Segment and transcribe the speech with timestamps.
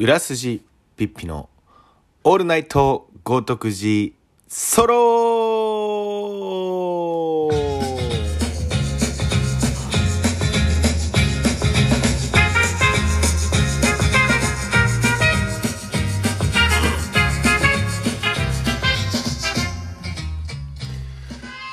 [0.00, 0.62] 裏筋
[0.96, 1.48] ピッピの
[2.22, 4.12] オールナイト豪徳寺
[4.46, 5.18] ソロ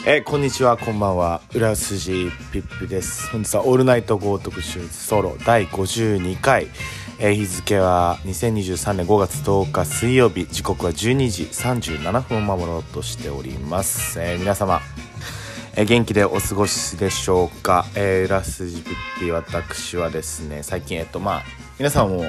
[0.08, 1.42] えーこんにちはこんばんは。
[1.54, 3.28] 裏筋ピッピです。
[3.30, 6.68] 本日はオールナイト豪徳寺ソロ第52回。
[7.18, 14.82] えー日付は2023年5月10日水曜日時刻は12時37分を守ろうとしております、えー皆様、
[15.78, 21.44] えー元気でお過ごしでしょうか、えー、裏筋ピッピ私はですね最近えっとまあ
[21.80, 22.26] 皆さんも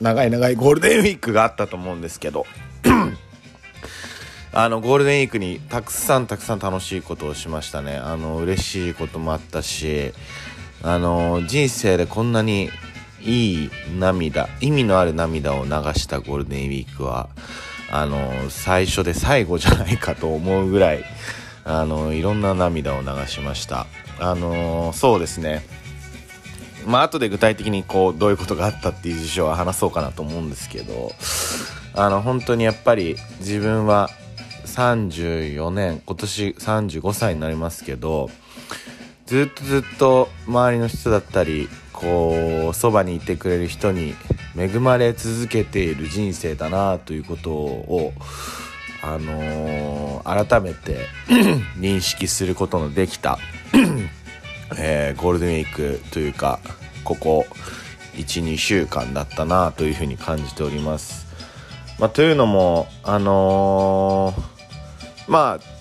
[0.00, 2.46] 長い長いゴールデンウィークがあったと思うんですけど
[4.54, 7.96] あのゴールデンウィークにたくさんたくさん楽しいことをしましたね。
[7.96, 10.12] あの嬉しいこともあったし
[10.82, 12.70] あの人生でこんなに
[13.24, 17.28] いい涙意味のある涙を流したゴールデンウィークは
[17.90, 21.04] あの最初で最後じゃないかと思うぐらい
[21.64, 23.86] あのいろんな涙を流しました。
[24.18, 25.62] あのそうですね。
[26.86, 31.12] まあ後で具体的にこうどういうことがあったっていう事象は話そうかなと思うんですけど
[31.94, 34.10] あの本当にやっぱり自分は
[34.66, 38.30] 34年今年35歳になりますけど
[39.26, 41.68] ずっとずっと周りの人だったり
[42.02, 44.14] こうそばにいてくれる人に
[44.56, 48.12] 恵まれ続けている人生だなということを
[49.02, 51.06] あのー改めて
[51.78, 53.38] 認識することのできた
[54.78, 56.60] えーゴールデンウィークというか
[57.04, 57.46] ここ
[58.16, 61.26] 12週間だったなというふうに感じております。
[61.98, 64.42] まあ、というのもあのー
[65.28, 65.71] まあ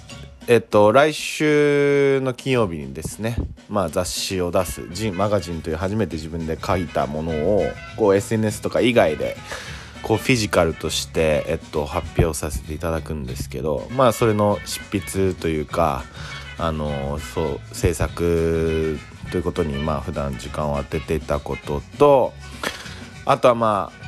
[0.47, 3.35] えっと来週の金曜日にですね、
[3.69, 7.63] まあ、雑誌を出す「ジンマガジン」という初めて自分で書いたものを
[7.95, 9.37] こう SNS とか以外で
[10.01, 16.03] こうフィジカルとして、えっと、発表させていただくんですけどまあそれの執筆というか
[16.57, 18.99] あのそう制作
[19.31, 22.33] ということにまあ普段時間を当てていたことと
[23.25, 24.00] あとはまあ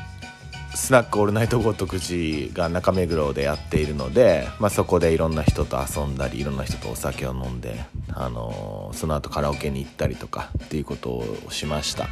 [0.75, 12.07] スナックオールナイト豪徳寺が中目黒でやっているので、まあ、そこでいろんな人と遊んだりいろんな人とお酒を飲んで、あのその後カラオケに行ったりとかっていうことをしました。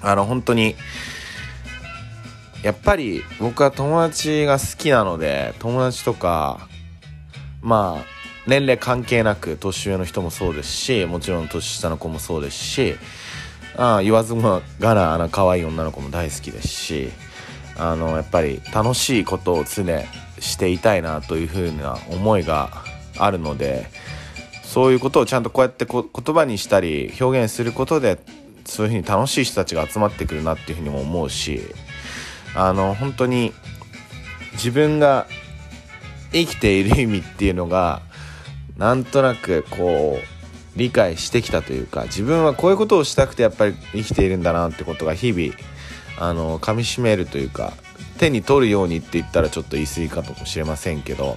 [0.00, 0.74] あの本当に
[2.62, 6.68] やっぱり僕は友達が好きなので友達とか
[7.60, 8.04] まあ
[8.46, 12.94] 年齢関係なく年上の人もそうですしもちろん年下の子もそうですし
[13.76, 17.08] ああ言わずもがなあの可愛い女の子も大好きですし
[17.78, 19.84] あのやっぱり楽しいことを常
[20.38, 22.70] していたいなというふうな思いが
[23.18, 23.86] あるので
[24.62, 28.18] そういうことをちゃんとこうやって言葉にしたり表現することで
[28.64, 31.60] そういうふうに楽しい人たちが集まってくるなっていうふうにも思うし
[32.54, 33.52] あの本当に
[34.52, 35.26] 自分が
[36.32, 38.02] 生きている意味っていうのが
[38.76, 45.54] なんとなくこう理解してきたというか自分はこういうことをしたくてやっぱり生きているんだなってことが日々
[46.18, 47.72] あの噛みしめるというか
[48.18, 51.36] 手に取るようにって言ったらちょっと言い過ぎかもしれませんけど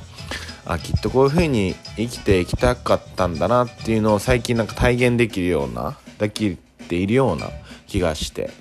[0.66, 6.58] あきっとこういう風に生きていきたかったんだなっていうのを最近なんか体現できるようなでき
[6.88, 7.50] ているような
[7.88, 8.52] 気がして。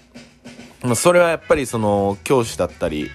[0.94, 3.10] それはやっぱりその教師だったり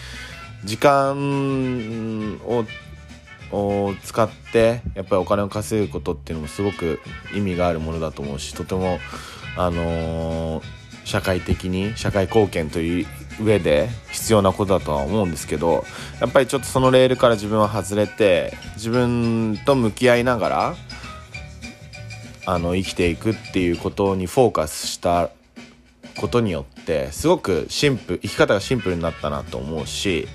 [0.64, 2.64] 時間を
[3.52, 7.00] を使ってやっぱりお金を稼ぐことっていうのもすごく
[7.36, 8.98] 意味があるものだと思うしとても
[9.56, 13.06] あのー社会的に社会貢献という
[13.42, 15.84] 上で必要なことだとは思うんですけど
[16.20, 20.74] やっぱりちょっとそのレールから自分は外れて自分と向き合いながら
[22.46, 25.30] あの生きていくっていうことにフォーカスした
[26.16, 30.28] ことによってすごくシンプル生き方がシンプルになったなと思うし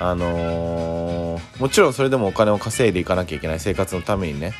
[0.00, 4.52] あのーもちろんそれでもお金を稼いでいかなきゃいけない生活のためにね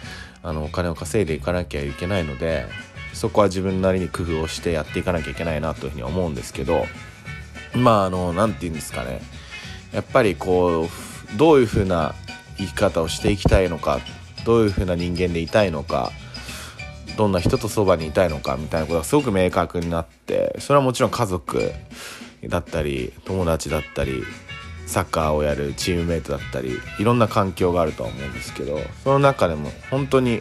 [0.42, 2.66] あのお金を稼いでいかなきゃいけないので
[3.12, 6.86] そこは自分なりに工夫をしてやっていかなきゃいけないなというふうに思うんですけど
[7.74, 9.20] まああの何て言うんですかね。
[9.92, 10.88] やっぱりこ
[11.34, 12.14] うどういうふうな
[12.58, 14.00] 生き方をしていきたいのか
[14.44, 16.12] どういうふうな人間でいたいのか
[17.16, 21.72] どんな人とそばにいたいのかみたいなことがすごく明確になってそれはもちろん家族
[22.48, 24.22] だったり友達だったり
[24.86, 30.40] サッカーをやるチームメイトだったりいろんな環境があるとは思うんですけどその中でも本当に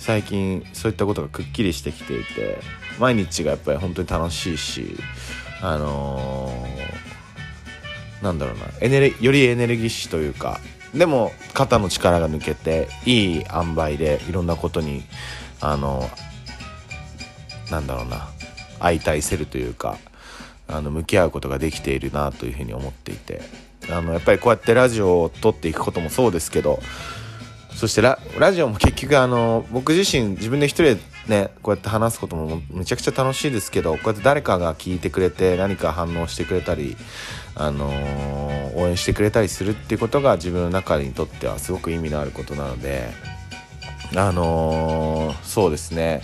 [0.00, 2.58] 最近そういったことがくっきりしてきていて
[2.98, 4.96] 毎日がやっぱり本当に楽しいし
[5.62, 7.10] あのー
[8.24, 10.60] なんだろうなエネルよりエネルギッシュというか
[10.94, 15.04] でも肩の力が抜けていい塩梅でいろんなことに
[15.60, 16.08] あの
[17.70, 18.28] なんだろうな
[18.78, 19.98] 相対せるというか
[20.68, 23.40] あの向き合うことができているなというふうに思っていて
[23.90, 26.80] あのやっぱりこうやってラジオを撮っていくこともそうですけど
[27.80, 28.18] そしてラ
[28.52, 30.98] ジオも結局あの僕自身自分で一人で
[31.28, 36.94] ねこうやって話すこともめちゃくちゃ楽しいですけどこうやって誰かが聞いてくれて何か反応してくれたり、
[37.54, 43.08] あのー、応援してくれたりするっていうことが自分の中にとってはすごく意味のあることなので
[44.14, 46.20] あのー、そうですね。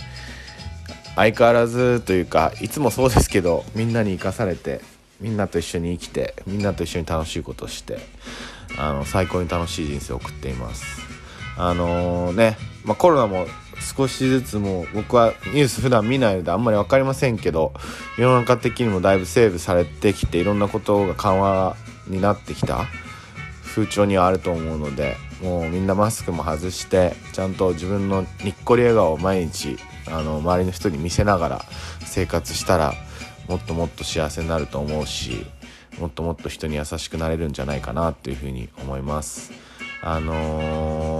[1.15, 4.81] 相変わらずというかいつもそうですけどみんなに生かされて
[5.19, 7.97] みんなと一緒に生きてみんなと一緒に楽しいことをして
[8.77, 11.06] あの最高に楽しい人生を送っています。
[11.57, 13.47] あのー、ね、まあ、コロナも
[13.79, 17.73] 少しずつもう僕はニュース普段見ないのであんまり分かりませんけど
[18.17, 21.75] 世の中的にもだいぶセーブされてきていろんなことが緩和
[22.07, 22.85] になってきた
[23.63, 29.77] 風潮にはあると思うのでもうみんなマスクも外してちゃんと自分のにっこり笑顔を毎日
[30.07, 31.65] あの周りの人に見せながら
[32.05, 32.93] 生活したら
[33.47, 35.45] もっともっと幸せになると思うし
[35.99, 39.51] もっともっと人に優しくなれるんじゃないかなっていうふうに思います。
[40.01, 41.16] あのー、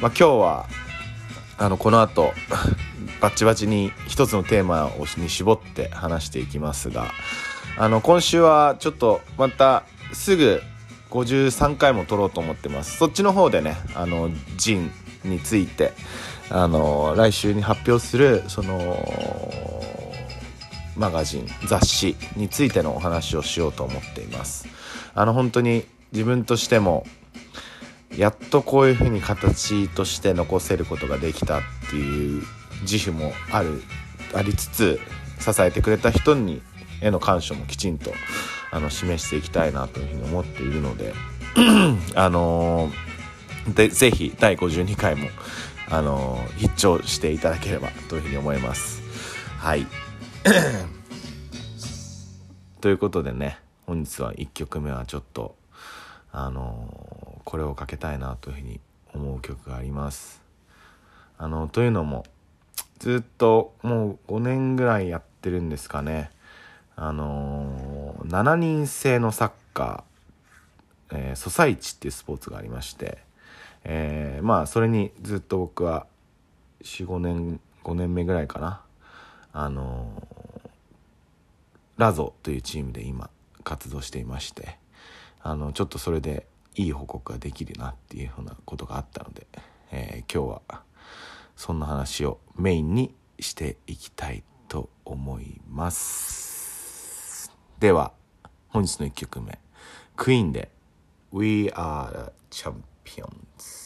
[0.00, 0.68] まあ、今日は
[1.58, 2.32] あのこの後
[3.20, 7.06] バッチバチに一つのテーマに絞って話していきますが
[7.76, 10.62] あの今週はちょっとまたすぐ
[11.10, 12.98] 53回も撮ろうと思ってます。
[12.98, 14.92] そっちの方でねあのジン
[15.24, 15.92] について
[16.50, 18.96] あの来週に発表するその
[20.96, 24.68] マガジン雑誌についてのお話をしようと思っています。
[25.14, 27.04] あの本当に自分としても
[28.18, 32.42] やっとこういうふうに形として残せることができたっていう
[32.82, 33.80] 自負もある
[34.34, 34.98] ありつつ
[35.38, 36.60] 支えてくれた人に
[37.00, 38.12] への感謝もきちんと
[38.72, 41.14] あの示していきたいなというふうに思っているので
[42.16, 45.28] あのー、でぜひ第52回も
[45.88, 49.00] あのー、必聴していただければというふうに思います。
[49.58, 49.86] はい。
[52.80, 55.56] ということでね本日は1曲目はちょっと
[56.32, 57.17] あの
[57.48, 58.78] これをかけたいなというふうに
[59.14, 60.42] 思う曲があります。
[61.38, 62.26] あのというのも
[62.98, 66.30] ずっともう5年ぐらいやってるんですかね。
[66.94, 73.16] あの7人制のサッカー、えー、ソサイチっていうスポーツがありまして、
[73.82, 76.06] えー、まあそれにずっと僕は
[76.82, 78.82] 45年5年目ぐらいかな。
[79.54, 80.22] あの
[81.96, 83.30] ラゾというチームで今
[83.64, 84.76] 活動していまして
[85.40, 86.46] あのちょっとそれで
[86.78, 89.46] いい報告ができるなっていうふうなことがあったので、
[89.90, 90.82] えー、今日は
[91.56, 97.52] そんな話をメインにしていきたいと思います。
[97.80, 98.12] では
[98.68, 99.58] 本日の1曲目
[100.16, 100.70] クイーンで
[101.32, 103.78] 「We Are the Champions」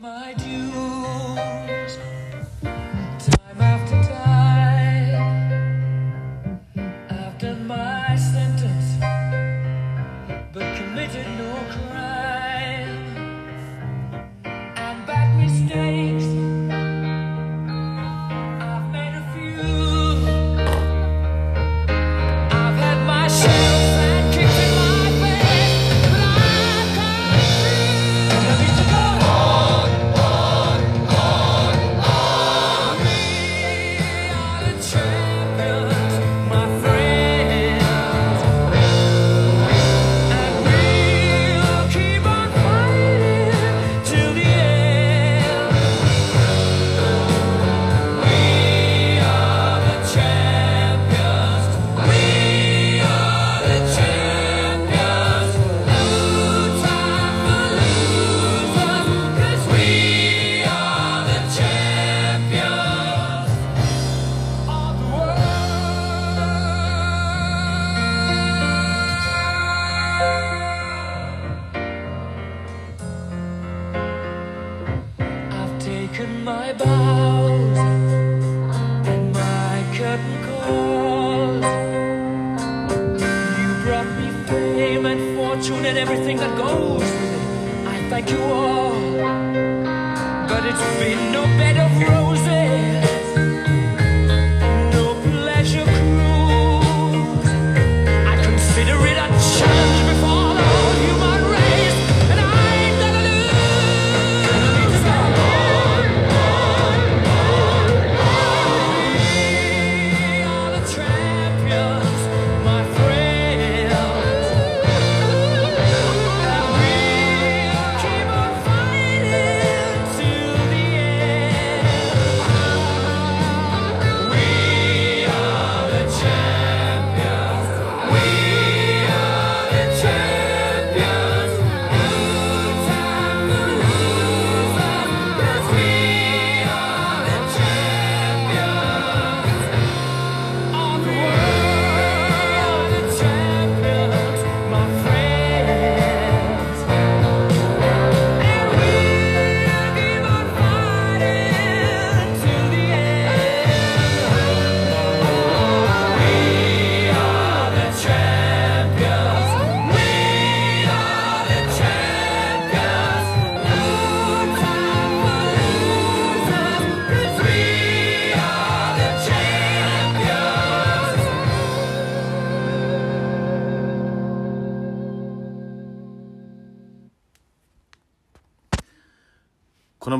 [0.00, 2.19] my dues.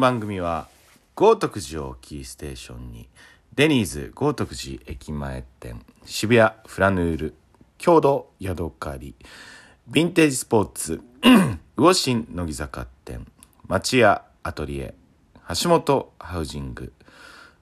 [0.01, 0.67] 番組は
[1.15, 3.09] 豪徳寺をキーステーションに
[3.55, 7.35] デニーズ豪徳寺駅前店渋谷フラヌール
[7.77, 9.15] 郷土ヤドカリ
[9.91, 11.03] ヴィンテージスポーツ
[11.77, 13.27] 魚心乃木坂店
[13.69, 14.95] 町屋アトリエ
[15.63, 16.95] 橋本ハウジング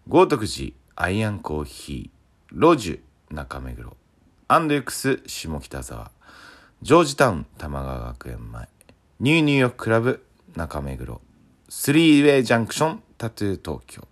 [0.06, 3.96] 豪徳寺アイアンコーヒーロジュ中目黒
[4.46, 6.12] アンドユクス下北沢
[6.82, 8.68] ジョージタウン玉川学園前
[9.18, 11.20] ニューニューヨーククラブ中目黒。
[11.70, 14.08] スリーウェイジャンクションタトゥー東京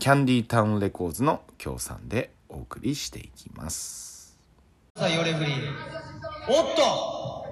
[0.00, 4.36] キャンディータウンレコーズの協賛でお送りしていきます
[4.96, 5.54] さあ、ヨレフリー。
[6.48, 7.44] おっとあ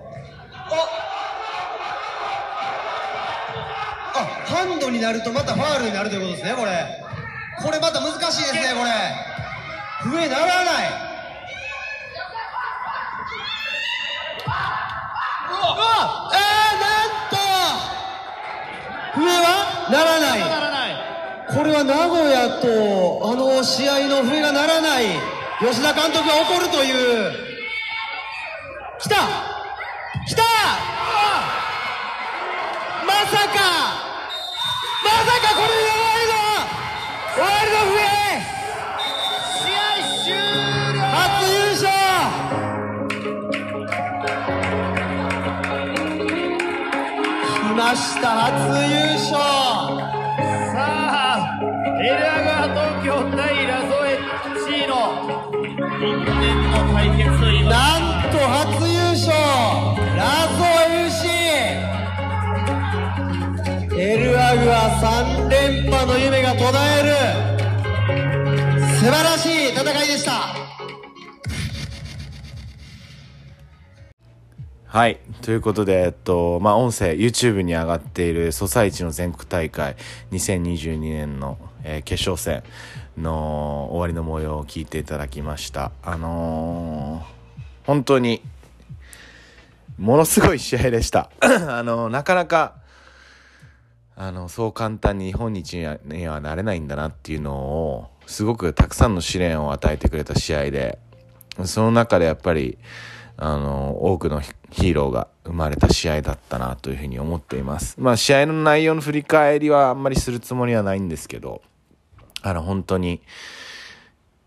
[4.16, 6.84] あ、ハンドになるとまたファールになるということですね、これ。
[7.62, 8.90] これまた難しいですね、これ。
[10.10, 11.06] 笛ならない。
[15.48, 17.05] うわえー、な
[19.24, 20.40] はならない。
[21.48, 25.04] これは名古屋とあの試合の笛がならない。
[25.60, 27.32] 吉田監督が怒るという。
[28.98, 29.16] 来た。
[30.26, 30.42] 来た。
[33.06, 33.60] まさか。
[35.04, 36.34] まさかこれで終わりの。
[37.32, 37.94] 終わりの笛。
[39.62, 39.80] 試合
[40.24, 40.34] 終
[40.94, 41.00] 了。
[41.00, 41.95] 初優勝
[47.96, 48.52] した初
[48.92, 49.32] 優勝
[50.72, 51.58] さあ、
[51.98, 54.20] エルアガ東京対ラゾエ
[54.66, 54.92] C の
[55.98, 59.32] 因縁の対決といいますなんと初優勝
[60.14, 60.20] ラ
[60.58, 60.62] ゾ
[61.06, 61.26] FC
[63.98, 67.08] エルアグは3連覇の夢が途絶える
[68.98, 70.66] 素晴らしい戦いでした
[74.86, 75.18] はい。
[75.46, 79.94] ということで、えっと、まあ、音声、YouTube に上がっている、ソサイチの全国大会
[80.32, 82.64] 2022年の、えー決勝戦
[83.16, 85.92] の終わりの模様を聞いていただきました。
[86.02, 88.42] あのー本当に、
[89.96, 91.30] ものすごい試合でした。
[91.40, 92.74] あのーなかなか、
[94.16, 100.98] あの、そう簡単に日本一にはにはなれないんだなっていうのを、すごくたくさんの試練を与えてくれた試合で、
[101.66, 102.78] その中でやっぱり、
[103.36, 104.40] あの、多くの
[104.76, 107.96] ヒーローが生まれた試合だったなというふうに思っています。
[107.98, 111.62] まあ試合の内容の振り返りはあんまりするつもりはないんですけど、
[112.42, 113.22] あの本当に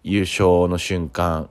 [0.03, 1.50] 優勝の瞬間、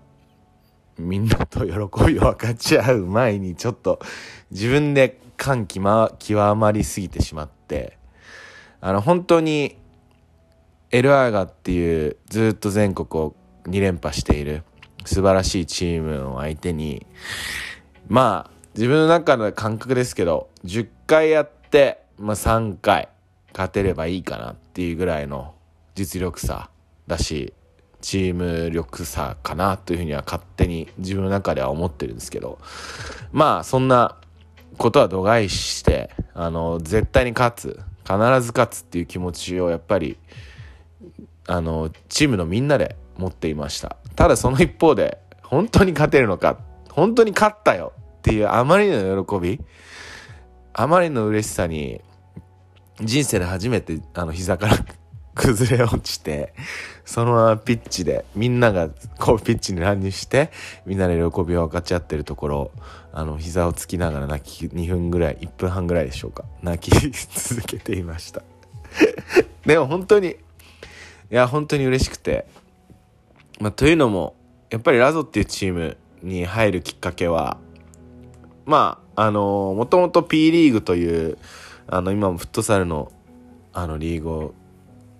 [0.97, 1.73] みんなと喜
[2.07, 3.99] びを分かち合う前にちょっと
[4.53, 7.99] 自分で感極ま極まりすぎてしまって、
[8.81, 9.77] あの本当に
[10.93, 14.63] エルアーガっていうずっと全国を2連覇している
[15.05, 17.05] 素晴らしいチームを相手に
[18.07, 23.09] まあ自分の中の感覚ですけど10回やって、まあ、3回
[23.53, 25.57] 勝てればいいかなっていうぐらいの
[25.97, 26.71] 実力差
[27.09, 27.53] だし
[28.01, 32.61] チーム力差かなというふうには勝手に自分の中では思ってるんですけど
[33.33, 34.17] まあそんな
[34.77, 40.19] ことは度外視してあの絶対に勝つ必ず勝つっていう気持ちをやっぱり
[41.49, 43.97] あのチームのみんなで持っていました。
[44.15, 46.61] ただその一方で本当に勝てるのか
[46.93, 49.61] 本当に勝ったよっていうあまりの喜び
[50.73, 52.01] あまりの嬉しさに
[53.01, 54.77] 人生で初めてあの膝から
[55.35, 56.53] 崩れ落ちて
[57.05, 60.51] そのままピッチでみんながこうピッチに乱入して
[60.85, 62.71] みんなで喜びを分かち合ってるところ
[63.13, 68.43] あの膝をつきながら泣き2分ぐらい1分半ぐらいでしょうか泣き続けていました。
[69.65, 70.35] でも本当にい
[71.31, 72.47] や本当に嬉しくて
[73.61, 74.37] まあ、というのも
[74.71, 77.59] やっぱりラゾっていうチームに入るきっかけは
[78.69, 81.39] まああのもともと P リーグという
[81.87, 83.11] あの今もフットサルの
[83.73, 84.55] あのリーグを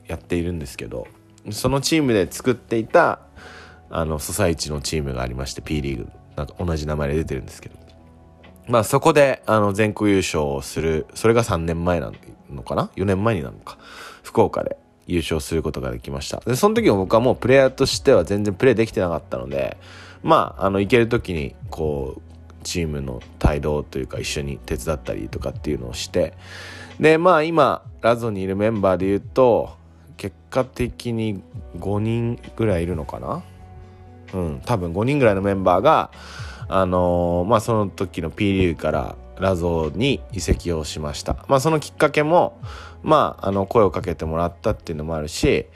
[0.07, 1.07] やっているんですけど
[1.51, 3.21] そのチームで作っていた
[3.91, 7.77] あのソサイチのチームがありまして P リーグなんか同じ名前で出てるんですけど。
[8.69, 12.13] まあそこであの全国優勝をするそれが3年前な
[12.51, 13.79] のかな？4年前になるのか？
[14.23, 14.77] 福岡で
[15.07, 16.41] 優勝することができました。
[16.41, 19.79] でその時も僕はもうプレイヤーとしては全然プレーできてなかったので
[20.23, 22.28] まああの行ける時にこう
[22.69, 26.35] チームの帯同というか一緒に手伝ったりとかっていうのをして
[27.01, 29.71] でまあ今ラゾにいるメンバーで言うと
[30.19, 31.43] 結果的に
[31.79, 33.43] 5人ぐらいいるのかな？
[34.35, 36.11] うん多分5人ぐらいのメンバーが
[36.69, 41.37] あのーまあその時の P リーグからラゾに移籍をしました。
[41.49, 42.61] まあそのきっかけも
[43.03, 45.67] まああの声をかけてもらったっていうのもあるし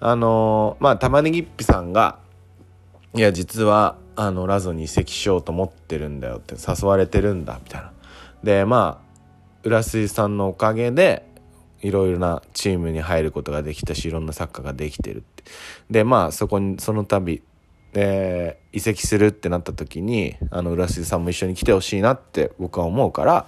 [0.00, 2.18] あのーまあ玉ねぎっぴさんが
[3.14, 7.92] いや実はあのラゾに移籍しようと思ってるんだよって誘われてるんだみたいな。
[8.42, 9.12] でまあ
[9.64, 11.28] 浦水さんのおかげで
[11.80, 15.44] いろいろなチームに入ることができたしいろんなサッカーができてるって。
[15.90, 17.42] でまあそこにその度
[17.92, 23.46] で移籍するってなった時にあの浦杉さんも一緒に来てほしいなって僕は思うから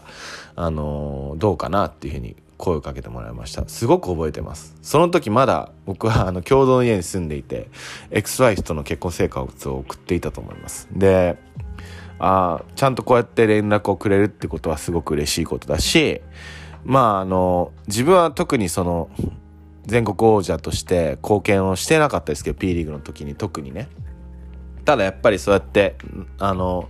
[0.54, 3.66] あのどうかなっていうふうに声をかけてもらいました。
[3.68, 4.76] すごく覚えてます。
[4.82, 7.68] その時まだ僕はあの共同の家に住んでいて
[8.10, 10.88] XY との結婚生活を送っていたと思います。
[10.92, 11.36] で
[12.18, 16.20] あちゃんとこうやって連絡をくれるってことはすごく嬉しいことだし
[16.84, 19.10] まああの自分は特にその
[19.86, 23.88] 全国王者として貢献をしてなかったですけど P リーグの時に特にね。
[24.84, 25.96] ただやっぱりそうやって
[26.38, 26.88] あの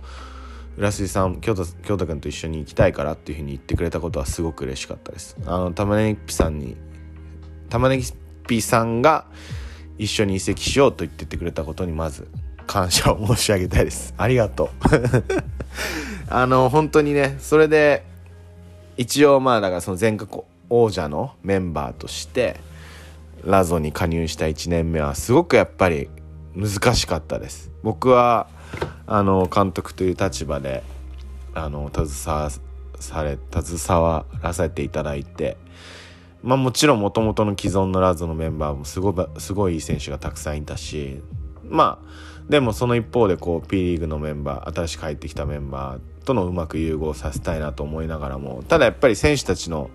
[0.77, 5.37] 浦杉さん京都京太君と一緒に行きたいからっていうふうに言ってくれたことはすごく嬉しかったです。
[5.45, 6.75] あの玉ねぎぴさんに
[7.69, 8.01] 玉ね
[8.47, 9.25] ぎさんが
[9.97, 12.27] 一緒に移籍しようと言っててくれたことにまず
[12.67, 14.13] 感謝を申し上げたいです。
[14.17, 14.69] ありがとう。
[16.27, 18.03] あの本当にねそれで
[18.97, 22.59] 一応まあだからその全国王者のメンバーとして
[23.43, 26.09] ラゾに加入した1年目はすごくやっぱり
[26.55, 27.71] 難しかったです。
[27.83, 28.47] 僕は
[29.07, 30.83] あの監督という立場で
[31.53, 32.49] あの携わ
[32.99, 35.57] され携わらせていただいて
[36.41, 41.21] まあもちろんもともとの既存のラゾのメンバーもすごすごいいい選手がたくさんいたし
[41.63, 49.89] まあでもその一方でこう P リーグのメンバー新しく入ってきたメンバーとのうまく融合させたいなと思いながらもただやっぱり選手たちの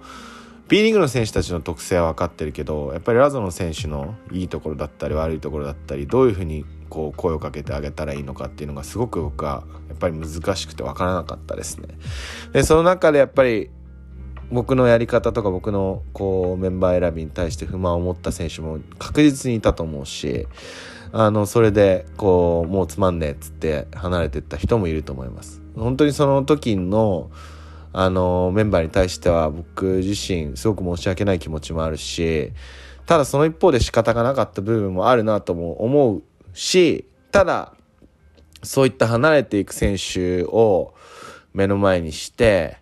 [0.69, 11.89] B リーグの選手たちの特性は分かってるけどやっぱりラゾの選手のいいところだったり悪いところだったりどういうふうにこう声をかけてあげたらいいのかっていうのがすごく僕はやっぱり難しくて分からなかったですね。
[12.53, 13.71] でその中でやっぱり
[14.51, 20.49] 僕のやり方とか僕のこうメンバー選びに対して不満を持った選手も確実にいたと思うし
[21.13, 25.63] あのそれでこうもうつまんねえっつって離れてった人もいると思います。
[25.77, 27.31] 本当にその時の
[27.93, 32.53] あのメンバーに対しては僕自身すごく申し訳ない気持ちもあるし
[33.07, 36.23] ただその一方で仕方がなかった部分もあるなとも思う
[36.53, 37.75] しただ
[38.63, 40.95] そういった離れていく選手を
[41.53, 42.79] 目の前にして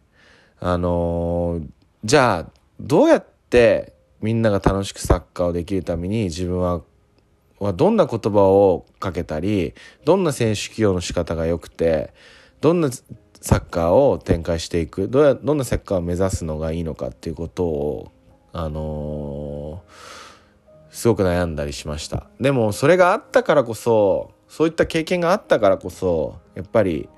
[0.61, 1.61] あの
[2.05, 2.51] じゃあ
[2.81, 6.83] どうやってみんなが楽しくサッカーをできるために自分は
[7.61, 12.13] はどんな言葉をかけたりどんな選手起用の仕方が良くて
[12.61, 12.91] どんな
[13.41, 18.13] サッカーを展開していくどうやどんなサッカーを目指すのがいいのかっていうことを
[18.53, 20.28] あのー、
[20.99, 22.27] すごく悩んだりしました。
[22.41, 27.09] でもそれがあったからこそそういった経験があったからこそやっぱり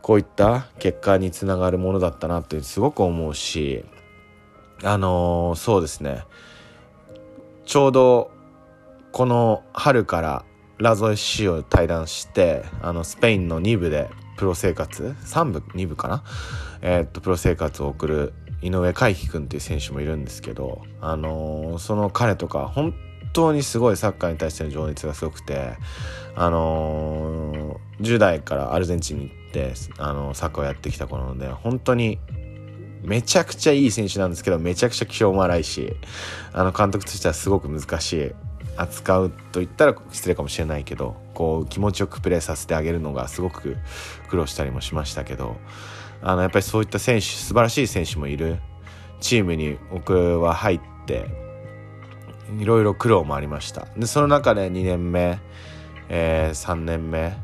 [0.00, 3.84] こういった結果につながるものだったなってすごく思うし
[4.82, 6.24] あのー、そうですね。
[7.66, 8.30] ちょうど
[9.12, 10.44] この春から
[10.78, 16.24] ラゾ FC を対談してあのスペインの2部でプロ生活3部2部かな？
[16.80, 22.94] えー、っとプロ生活を送る井上海輝君っていう選手もいるんですけどあのー、その彼とか本
[23.32, 25.76] 当にすごいサッカーに対しての情熱がすごくて
[26.34, 32.18] あのー、10代からアルゼンチンに行ってあのサッカーをやってきた子なので本当に
[33.02, 35.94] めちゃくちゃいい選手なんですけどめちゃくちゃ気性も荒いし
[36.52, 38.32] あの監督としてはすごく難しい
[38.76, 43.76] 扱うと言ったら失礼かもしれないけどこう気持ちよくプレーさせてあげるのがすごく
[44.28, 45.56] 苦労したりもしましたけど
[46.22, 48.58] あのやっぱりそういった選手素晴らしい選手もいる。
[49.20, 51.26] チームに僕は入って
[52.58, 53.86] いろいろ苦労もありました。
[53.96, 55.38] でその中で2年目、
[56.08, 57.36] えー、3年目。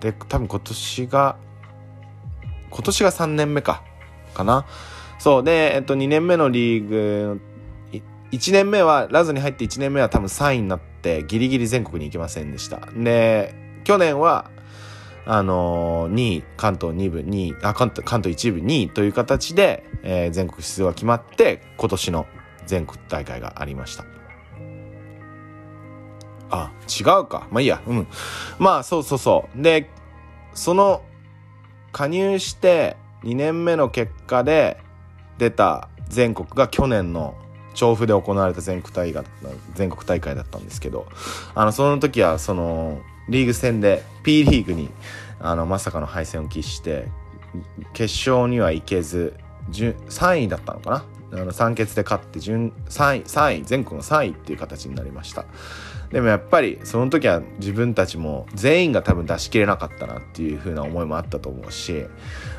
[0.00, 1.36] で多分今年が
[2.70, 3.82] 今年が3年目か
[4.34, 4.66] かな。
[5.18, 7.40] そうで、えっと、2年目のリーグ
[8.32, 12.80] 1年目は、ラズに入って1年目は多分3位になって、ギリギリ全国に行けませんでした。
[12.96, 14.50] で、去年は、
[15.24, 22.26] あのー、2位、関東2部、2位、あ、関東、関東1部2位という形で、えー、全国出場が決まって、今年の
[22.66, 24.04] 全国大会がありました。
[26.50, 27.46] あ、違うか。
[27.50, 28.06] まあいいや、うん。
[28.58, 29.62] まあ、そうそうそう。
[29.62, 29.88] で、
[30.54, 31.02] その、
[31.92, 34.78] 加入して2年目の結果で
[35.38, 37.34] 出た全国が去年の
[37.74, 39.24] 調布で行われた全国大会
[39.74, 41.06] 全国大会だったんですけど
[41.54, 44.90] あのその時はそのリーグ戦で P リーグに
[45.40, 47.08] あのまさかの敗戦を喫して
[47.92, 49.34] 決勝には行けず
[49.70, 51.04] 3位だったのかな？
[51.34, 55.46] あの3決で勝って順3位3位全国の3位っていう形になりました。
[56.10, 62.04] でもやっぱりその時は自分たちも全員が多分出し切れなかったなっていう風な思いもあったと思うし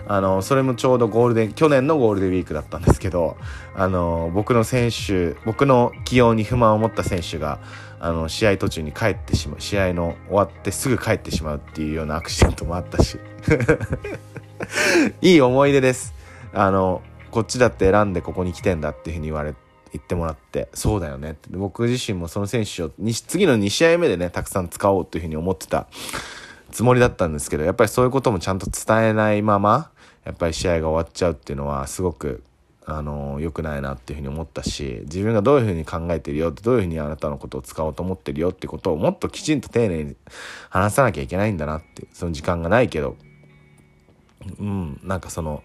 [0.08, 3.38] あのそれもちょうどゴールデン去年のゴールデンウィークだったんですけど
[3.76, 7.60] あの僕の選手僕の起用に不満を持った選手が
[8.06, 13.18] あの試合途中に帰ってしまう試合の終わってすぐ帰ってしまうっていうようなアクシデントもあったし。
[15.22, 16.14] いい思い出です。
[16.54, 19.56] あのこっちだって選んでここに来てんだっていうふうに言われ
[19.94, 21.48] 言ってもらってそうだよねって。
[21.54, 25.88] 僕自身もその選手をに次の2試合目でねたくさん使おうというふうに思ってた
[26.72, 29.92] つもりだったんですけどやっぱりそういうこともちゃんと伝えないまま
[30.26, 32.44] やっぱり試合が終わっちゃうっていうのはすごく
[32.86, 40.16] あの良くないなっていうふうに思ったし自分がどういうふうに考えてるよってどういうふうにあなたのことを使おうと思ってるよってことをもっときちんと丁寧に
[40.70, 43.16] 話さなきゃいけないんだなってその時間がないけど
[44.60, 45.64] うんなんかその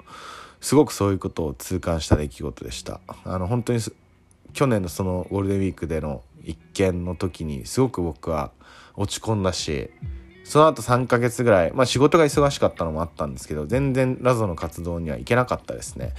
[0.60, 3.80] すごくそういうことを痛感した出来事でしたあの本当に
[4.52, 8.52] 去年のそのゴールデンウィークでの一件の時にすごく僕は
[8.96, 9.90] 落ち込んだし
[10.48, 16.14] その後3ヶ月ぐらい、まあ仕事が忙しかったのもあったんですけど、全然ラゾの活動には行けなかったですね。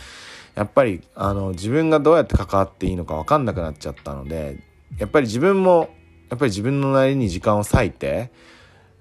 [0.59, 4.59] やっぱり、あの、自分がどうやって関わっていいのか分かんなくなっちゃったので、
[4.97, 5.89] やっぱり自分も、
[6.29, 8.29] やっぱり自分のなりに時間を割いて、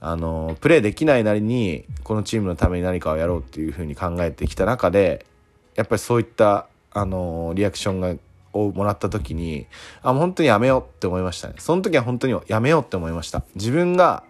[0.00, 5.26] あの、プレーできないなりに、このチームのために何かをやろうっていうふうに考えてきた中で、
[5.74, 8.14] やっぱりそういった、あの、リアクションが
[8.52, 9.66] をもらった時に
[10.02, 11.54] あ本当にやめようって思いましたね。
[11.58, 13.42] その時は本当にやめようって思いました。
[13.56, 14.22] 自分が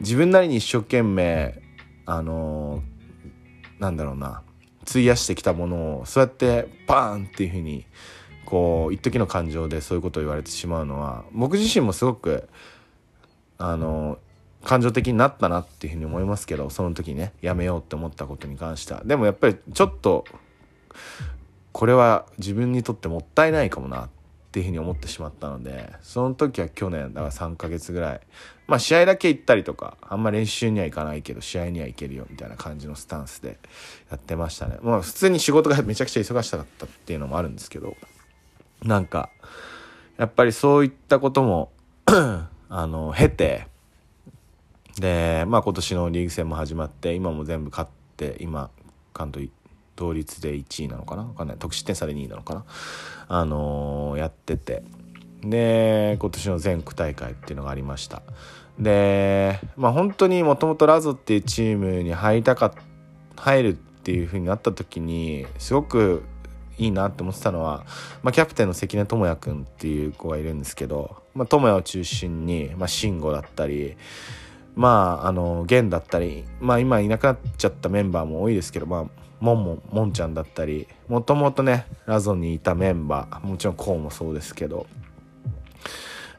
[0.00, 1.62] 自分なりに一生懸命
[2.04, 2.82] あの、
[3.78, 4.42] なんだろうな
[4.88, 7.84] 費やしてきたものをそうやってバーンっていうふうに
[8.44, 12.48] こう一時の感情でそういうことを言われてしまうのは僕自身もすごく
[13.58, 14.18] あの
[14.64, 19.02] 感情的になったなっていうふうに思いますけどその時ねやめようって思ったことに関しては。
[19.04, 20.24] でもやっぱりちょっと
[21.72, 24.08] これは自分にとってもったいないかもなっ
[24.56, 28.20] ていうふうに思ってしまったのでその時は去年だから3ヶ月ぐらい。
[28.66, 33.58] まあ試合だけ行ったりとかあんま練習には行かないけど試合には行けるよみたいな感じのスタンスで
[34.10, 34.78] やってましたね。
[34.82, 37.94] まあ普通に仕事がめちゃくちゃ忙しかったっていうのもあるんですけど
[38.82, 39.28] なんか
[40.16, 41.70] やっぱりそういったことも
[42.06, 42.48] あ
[42.86, 43.66] の経て
[44.98, 48.70] でまあ今年のリーグ戦も始まって今も全部勝って今
[49.12, 49.50] 関東
[49.96, 51.24] 同率で1位なのかな？
[51.24, 51.56] かんない。
[51.58, 52.64] 得失点差で2位なのかな？
[53.28, 54.82] あのー、やってて。
[55.42, 58.22] で今年の全区大会っていうのがありました。
[58.78, 62.74] でまあ本当にもともとラゾっていうチームに入りたか
[63.36, 66.24] 入るっていう風になった時にすごく
[66.78, 67.86] いいなって思ってたのは、
[68.22, 73.96] まあ、キャプテンの関根智也君っていう子がいるんですけど、まあ、智也を中心に、まあ、慎吾だったり
[74.74, 79.06] まああの源だったり、まあ、今いなくなっちゃったメンバーも多いですけど、まあ、
[79.40, 84.86] もんもんもんちゃんだったりもともとねラゾンにいたメンバーもちろんこうもそうですけど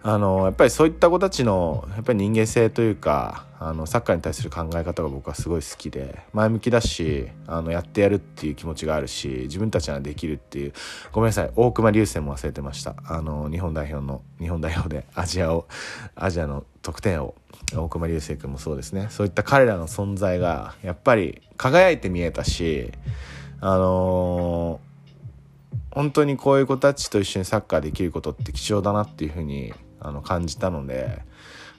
[0.03, 10.73] あのやっぱりそういった子たちのやっぱり人間性というかあのサッカーに対する考え方が僕はすごい好きで前向きだしあのやってやるっていう気持ちがあるし自分たちはできるっていう
[11.12, 12.95] ごめんなさい大熊流星も忘れてました。
[13.05, 15.67] あの日本代表の日本代表でアジアを
[16.15, 17.36] アジアの得点を
[17.76, 19.08] 大熊流星君もそうですね。
[19.10, 22.93] そういった彼らの存在がやっぱり輝いて見えたし
[23.60, 31.19] あのー、本当にこういう子たちと一緒にサッカーできることって貴重だなっていうふうにあの感じたので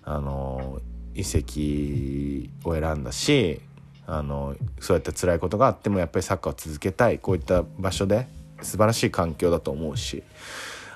[0.04, 0.80] あの
[1.14, 3.62] 移籍を選んだし
[4.06, 7.18] あのそうやって辛いことがあってもやっぱりサッカーを続けたい。
[7.18, 8.28] こういった場所で
[8.60, 10.22] 素晴らしい環境だと思うし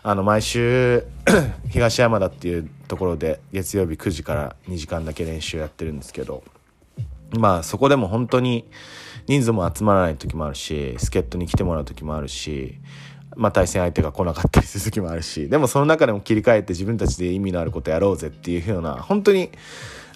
[0.02, 1.04] あの毎週
[1.70, 6.44] 東山田っていうところで月曜日9時から2時間だけ練習やってるんですけど
[7.30, 8.66] まあそこでも本当に
[9.26, 12.78] 人数も集まらない時もあるし助っ人に来てもらう時もあるし
[13.34, 19.50] まあ、対戦相手が来なかったりする時もあるしでもその中でも切り替えて自分たちで意味のあることやろうぜっていうような本当に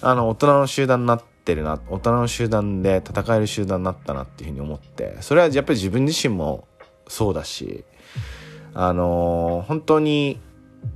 [0.01, 6.67] あの大人の集団になってるな大人の集団で戦える集団になったなっていうふうに思ってそれはやっぱり自分自身も
[7.07, 7.83] そうだし
[8.75, 10.39] あのー、本当に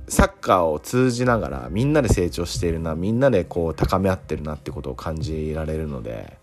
[0.08, 6.38] サッカーを通じながらみんなで成長しているなみんなでこう高め合ってるなってことを感じられるので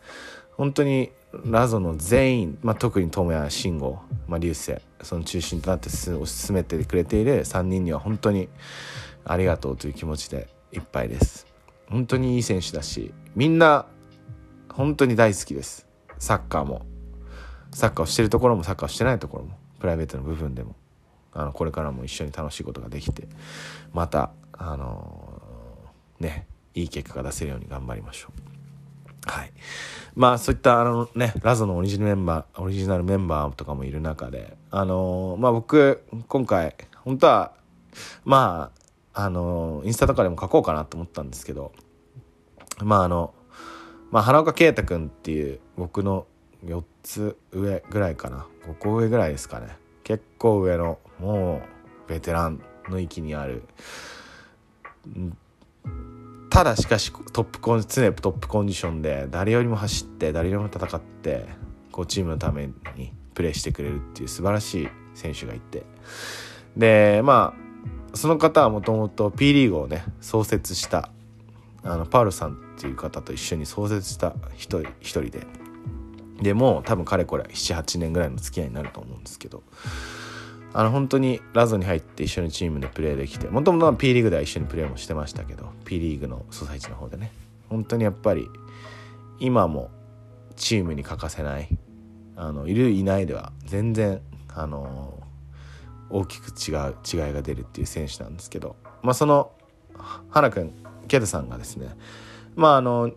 [0.58, 1.12] 本当に
[1.45, 6.19] ラゾの全員、まあ、特に智也慎吾、まあ、流星その中心となって進
[6.52, 8.49] めてくれている3人には本当に
[9.23, 11.47] ありがとうという気持ちでいっぱいです。
[11.88, 13.86] 本当にいい選手だしみんな
[14.69, 15.88] 本当に大好きです。
[16.17, 16.86] サッカーも。
[17.71, 19.58] サッカーをしてるところもサッカーをしてないところも。
[19.80, 20.75] プライベートの部分でも。
[21.34, 23.28] あのこれからも一緒に楽しいことができて
[23.94, 29.30] またあのー、ねいい結果が出せるように頑張りましょう。
[29.30, 29.52] はい。
[30.15, 37.54] まあそういったあのねラゾのオリジナルメンバーオリジナルメンバーとかもいる中であのー、まあ僕今回本当は
[38.24, 38.72] ま
[39.13, 41.72] ああのー、インスタとかでも書こうかなと思ったんですけど
[42.82, 43.34] まああの
[44.12, 46.26] まあ花岡圭太君っていう僕の
[46.65, 48.46] 4つ上ぐらいかな。
[48.68, 49.79] 5個上ぐらいですかね。
[50.10, 51.62] 結構上のも
[52.08, 53.62] うベテランの域にある
[56.50, 61.45] ただしかしトップコン常にトップコンディションで誰よりも走って誰よりも戦って
[61.91, 65.84] こうチームのためにプレーしてくれるっていう素晴らしい選手がいて
[66.76, 67.54] でま
[68.12, 71.12] あその方はもともと P リーグをね創設した
[71.84, 75.45] あのパウルさんっていう方と一緒に創設した一人一人で
[76.41, 79.63] でも多分かれこれ78年ぐらいの付き合いになると思うんですけど
[80.73, 87.32] あの本当にラゾに入って一緒にチームでプレーできてもともと P リーグでは一緒にプレーもしてましたけど P リーグのソサイチの方でね
[87.69, 88.47] 本当にやっぱり
[89.39, 89.89] 今も
[90.56, 91.69] チームに欠かせない
[92.36, 94.21] あのいるいないでは全然
[94.54, 95.19] あの
[96.10, 99.52] 大きく違う違いが出るっていう選手なんですけど、まあ、その
[100.30, 100.73] 花君
[101.08, 101.89] ケトさんがですね
[102.56, 103.12] まああの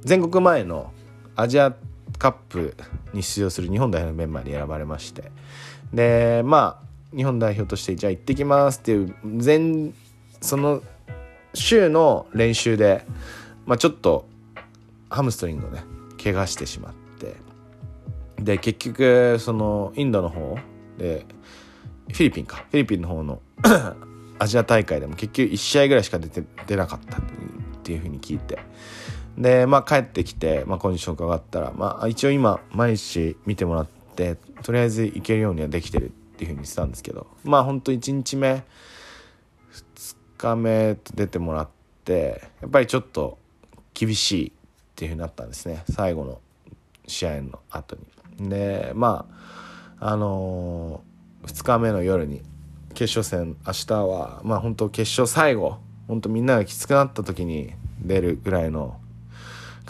[0.00, 0.92] 全国前の
[1.36, 1.74] アジア
[2.22, 2.76] カップ
[3.12, 5.32] に出場する日本代表のメンバーに選ばれまして。
[5.92, 6.80] でま
[7.12, 9.90] あ日本代表としてじゃあ行ってきますっていう前
[10.40, 10.82] その
[11.52, 13.04] 週の練習で、
[13.66, 14.28] まあ、ちょっと
[15.10, 15.82] ハムストリングをね
[16.22, 17.34] 怪我してしまって。
[18.40, 20.56] で結局そのインドの方
[20.98, 21.26] で
[22.12, 23.40] フィリピンかフィリピンの方の
[24.38, 27.20] アジア大会でも結局1試合ぐらいしか出て出なかったっ
[27.82, 28.60] ていうふうに聞いて。
[29.38, 38.64] でまあ帰ってきて、まあ、コンディション伺ったら、まあ、一応今毎日見てもらってとりあえず行けるようにはできてるっていうふうにしてたんですけどまあ本当1日目
[39.72, 41.68] 2日目と出てもらっ
[42.04, 43.38] てやっぱりちょっと
[43.94, 44.52] 厳しいっ
[44.96, 46.40] ていうふうになったんですね最後の
[47.06, 47.96] 試合の後
[48.38, 48.48] に。
[48.48, 49.26] でま
[50.00, 52.42] ああのー、2日目の夜に
[52.94, 59.00] 決勝戦明日はまあ本当決勝最後本当みんながきつくなった時に出るぐらいの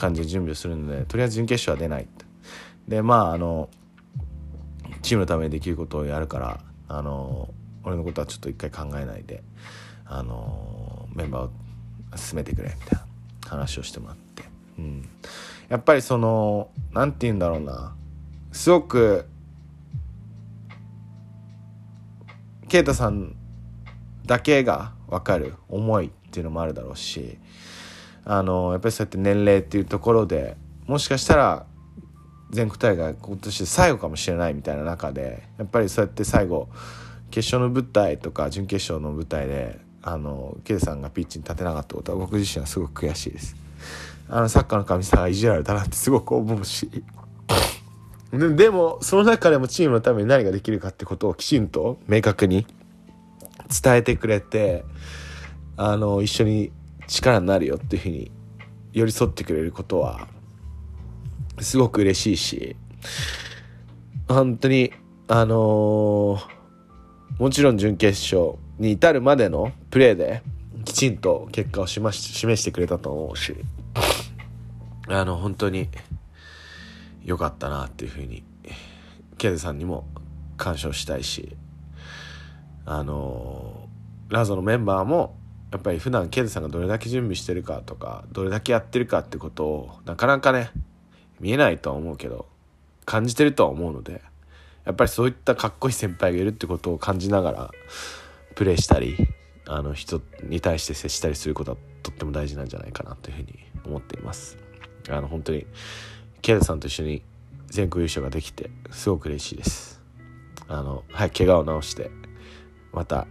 [0.03, 2.09] 感じで準備をするのでとりあえず準決勝は出ない。
[2.89, 3.69] でまああの
[5.03, 7.49] チームのためにできることをやるからあの
[7.85, 9.45] 俺のことはちょっと一回考えないで
[10.05, 11.51] あのメンバーを
[12.17, 13.07] 進めてくれみたいな
[13.49, 14.43] 話をしてもらって、
[14.79, 15.09] うん、
[15.69, 17.95] やっぱりその何て言うんだろうな。
[18.51, 19.25] すごく
[22.69, 23.35] 啓太さん
[24.27, 27.39] だけが分かる思いっていうのもあるだろうし
[28.25, 30.57] あのやっぱりそうやって年齢っていうところで
[30.87, 31.67] もしかしたら
[32.51, 36.69] 全国大会今年最後かもしれないみたいな中でやっぱりそうやって最後
[37.31, 43.57] 決勝の舞台とか準決勝の舞台であのケイさんがピッチに立てなかったことは僕自身はすごく悔しいです。
[44.29, 46.91] あのサッカーの神様いじられたなってすごく思うし。
[48.33, 52.67] ででもその中でもチームのために何ができるかってことをきちんと明確に
[53.83, 54.85] 伝えてくれて
[55.77, 56.73] あの一緒に
[57.07, 58.31] 力になるよっていうふうに
[58.93, 60.29] 寄り添ってくれることは
[61.61, 62.77] すごく嬉しいし
[64.29, 64.93] 本当に
[65.29, 66.39] あのー、
[67.39, 70.43] もちろん準決勝に至るまでのプレーで
[70.85, 73.55] きちんと結果を示してくれたと思うし
[75.09, 75.89] あの本当に
[77.25, 78.45] 良かったなっていうふうに
[79.39, 80.07] ケイさんにも
[80.57, 81.57] 感謝したいし
[82.85, 85.37] あのー、ラゾのメンバーも
[85.73, 90.71] やっぱり普段ケンさんがどれだけ準備してるかとかどれだけやってるかってことをなかなかね
[91.41, 92.47] 見えないとは思うけど
[93.07, 94.21] 感じてるとは思うので
[94.85, 97.71] やっぱりそういったかっこいい先輩がいるってことを感じながら
[98.55, 99.17] プレーしたり
[99.67, 104.59] あの人に対して接したりすることはとっても大事なんじゃないかなというふうに思っています。
[105.09, 105.67] あの本当に
[106.43, 107.23] ケンさんと一緒に
[107.69, 110.03] 全国優勝ができてすごく嬉しいです。
[110.69, 112.11] あのはい怪我を治して
[112.93, 113.27] また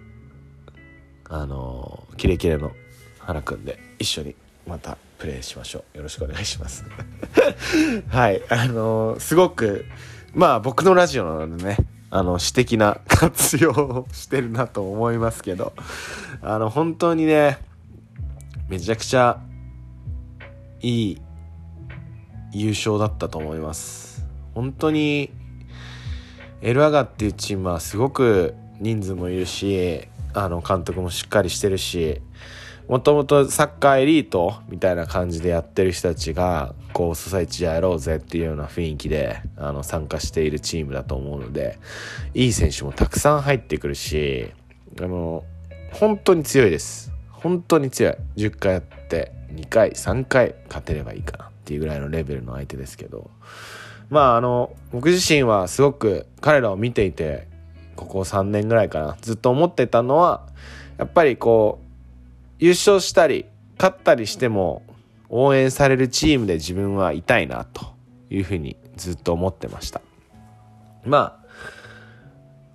[1.33, 2.73] あのキレキレの
[3.19, 4.35] 原くんで一緒に
[4.67, 5.97] またプレイしましょう。
[5.97, 6.83] よろしくお願いします。
[8.09, 8.41] はい。
[8.49, 9.85] あのすごく
[10.33, 11.77] まあ僕のラジオなのでね
[12.09, 15.71] あの私的な活用をしてるなと思いますけど
[16.41, 17.59] あの本当にね
[18.67, 19.39] めちゃくちゃ
[20.81, 21.21] いい
[22.51, 24.25] 優勝だったと思います。
[24.53, 25.31] 本当に
[26.61, 32.21] エルアガっていうチームはすごく人数もいるしあの監督もしっかりしてるし
[32.87, 41.79] もともとサッカーエリートみたいな感じでやってる人たちがこうソサイチやろうぜっていうような雰囲気であの参加しているチームだと思うので
[42.33, 44.51] いい選手もたくさん入ってくるし
[44.99, 45.43] あの
[45.93, 47.11] 本当に強いです。
[47.31, 48.15] 本当に強い。
[48.37, 53.29] 10回やって2回3回勝てればいいかなっていうぐらいのレベルの相手ですけど。
[54.09, 57.47] まああの僕自身はすごく彼らを見ていて
[58.01, 59.15] ここ3年ぐらいかな。
[59.21, 60.47] ずっと思ってたのは
[60.97, 63.45] やっぱりこう優勝したり
[63.77, 64.81] 勝ったりしても
[65.29, 67.93] 応援されるチームで自分はいたいなと
[68.31, 70.01] いうふうにずっと思ってました。
[71.05, 71.47] まあ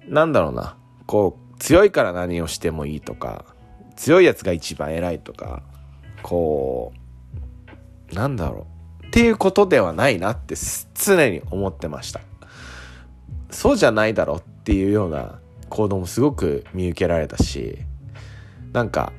[0.08, 0.76] なんだろうな。
[1.06, 3.44] こう強いから何をしてもいいとか
[3.96, 5.62] 強いやつが一番偉いとか
[6.22, 6.92] こ
[8.12, 8.66] うなんだろ
[9.02, 9.06] う。
[9.06, 10.54] っていうことではないなって
[10.94, 12.20] 常に思ってました。
[13.50, 17.79] そうじゃないだろっていうような行動もすごく見受けられたし
[18.72, 19.12] なんか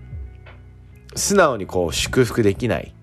[1.16, 2.94] 素直にこう祝福できない。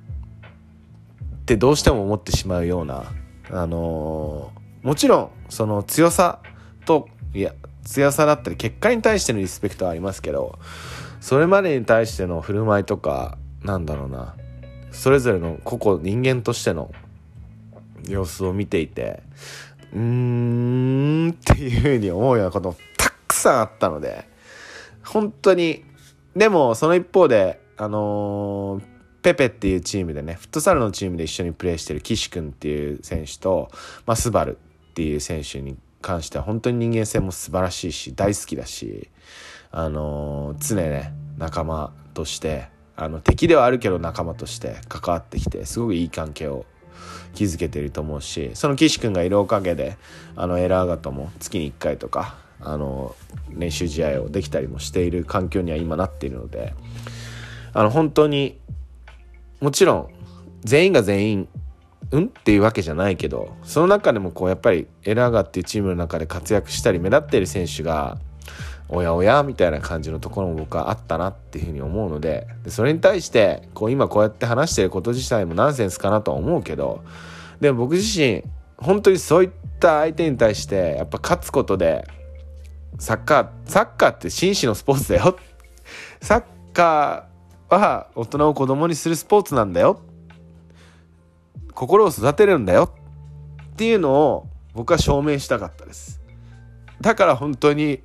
[1.45, 3.05] ってどうしても思ってしまうような
[3.51, 6.41] あのー、もちろんその強さ
[6.87, 7.53] といや
[7.85, 10.59] 強さだったり結果に対してのリスペクトはありますけど
[11.21, 14.37] それまでに対しての振る舞いとかなんだろうな
[14.91, 16.91] それぞれの個々人間としての
[18.09, 19.23] 様子を見ていて
[19.95, 24.29] うーんっていうふうに思うようなこともたくさんあったので
[25.05, 25.85] 本当に
[26.35, 28.83] でもその一方であのー、
[29.23, 33.71] ペペっていうチームでねフットサルのチームで一緒にプレーしてる岸君っていう選手と、
[34.07, 39.09] まあ、スバルっていう選手に関しては本当に人間性も素晴らしいし大好きだし
[39.71, 46.65] あのー、常ね仲間としてあの敵ではあるけど仲間として関わってきてすごくいい関係を
[47.35, 49.97] 築けてると思うしその岸君がいるおかげで
[50.37, 53.15] あのエラーガトも月に1回とかあの
[53.51, 56.73] 練習試合をできたりもしている環境には今なっているので
[57.73, 58.59] あの本当に
[59.61, 60.09] もちろん
[60.63, 61.49] 全員が全員
[62.11, 62.25] うん？
[62.27, 68.19] っていうわけじゃないけどその中でもこうやっぱりエラーガっていうチームの中で活躍したり目立っている選手が
[68.89, 77.03] おやおやみたいな感じのところも僕はあったなっていうふうに思うのででそれに対してこう今こうやって話してること自体もナンセンスかなとは思うけど
[77.61, 78.43] でも僕自身
[78.77, 82.07] 本当にそういった相手に対してやっぱ勝つことで
[82.99, 85.37] サッカーサッカーって紳士のスポーツだよ。
[86.21, 90.01] サッカーは大人を子供にするスポーツなんだよ。
[91.75, 92.93] 心を育てるんだよ。
[93.73, 96.21] っていうのを僕は証明したかったです。
[97.01, 98.01] だから本当に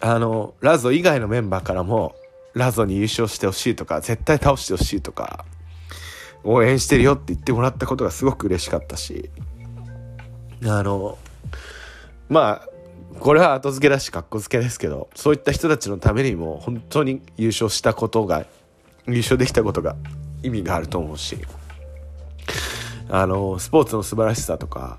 [0.00, 2.14] あのラゾ以外のメンバーからも
[2.54, 5.44] ラゾに優勝してほしいとか絶対倒してほしいとか
[6.42, 9.30] 応援してるよって言ってもらったことがすごく嬉しかったし
[10.64, 11.18] あの
[12.28, 12.68] まあ
[13.18, 18.46] これは後付けだし格好付けですけどそういった人たちのためにも本当に優勝したことが
[19.06, 19.96] 優勝できたことが
[20.42, 21.36] 意味があると思うし
[23.08, 24.96] あのスポーツの素晴らしさとか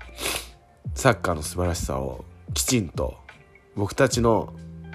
[0.94, 3.16] サッカーの素晴らしさをきちんと
[3.74, 4.52] 僕たちの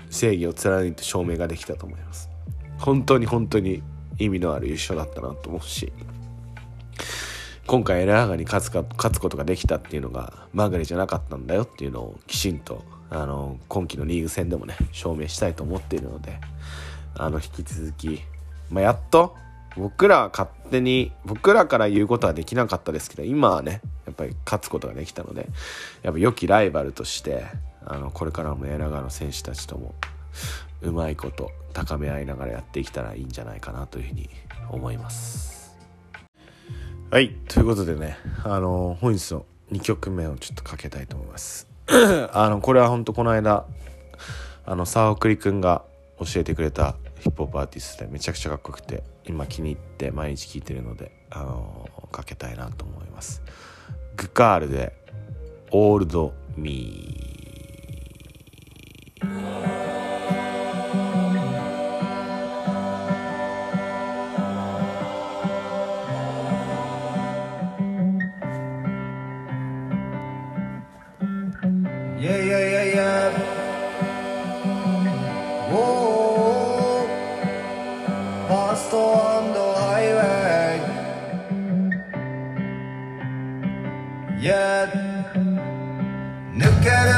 [0.10, 2.30] 正義を貫いて証明ができたと思います。
[2.80, 3.82] 本当に本当に
[4.20, 5.92] 意味のある優勝だったなと思うし
[7.66, 16.40] 今回エラーガに勝つか勝つことができたっていうのがマーガリじゃなかったんだよっていうのをきちんとあの今季のリーグ戦でもね証明したいと思っているので
[17.16, 18.22] あの引き続き、
[18.70, 19.36] まあ、やっと
[19.76, 25.48] 僕らは勝手に僕らから言うことはできなかったですけど今はねやっぱり勝つことができたので
[26.04, 27.46] やっぱ良きライバルとして
[27.90, 29.96] あのこれからもエラガの選手たちとも
[30.82, 34.30] うまいこと高め合いながらやっていけたらいいんじゃないかなというふうに
[34.70, 35.78] 思います。
[37.10, 41.68] はいということでねあの本日の2曲目をちょっとかけたいと思います。
[42.34, 43.66] あのこれは本当この間
[44.66, 45.84] あの沢送りくんが
[46.20, 53.42] 教えてくれたヒップホップアーティストでめちゃくちゃかっこよくて今気に入って毎日聴いてるのであのかけたいなと思います。
[54.18, 54.92] グカールで
[55.72, 57.27] 「オールド・ミー」
[59.20, 59.30] Yeah,
[72.20, 73.30] yeah, yeah, yeah.
[75.72, 77.08] Whoa,
[78.48, 80.78] fast on the highway.
[84.40, 84.86] Yeah,
[86.56, 87.17] look at it.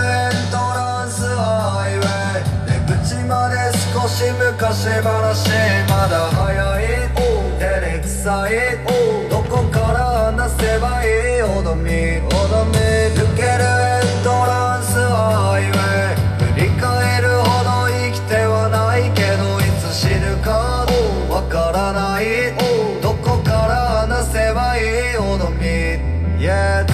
[4.22, 5.49] 昔話
[5.88, 8.78] まだ早い照れくさい
[9.30, 11.89] どこから話せばいいおどみ
[12.28, 12.76] おどみ
[13.15, 20.86] 抜けるエントランスハイウェイ振り返るほど生きてはないけどいつ死ぬか
[21.34, 22.53] わからない
[23.01, 25.63] どこから話せばいいおどみ
[26.43, 26.86] Yeah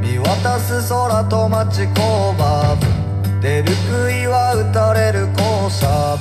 [0.00, 3.00] 見渡す空と街工場。
[3.40, 6.19] 出る杭は打たれる校舎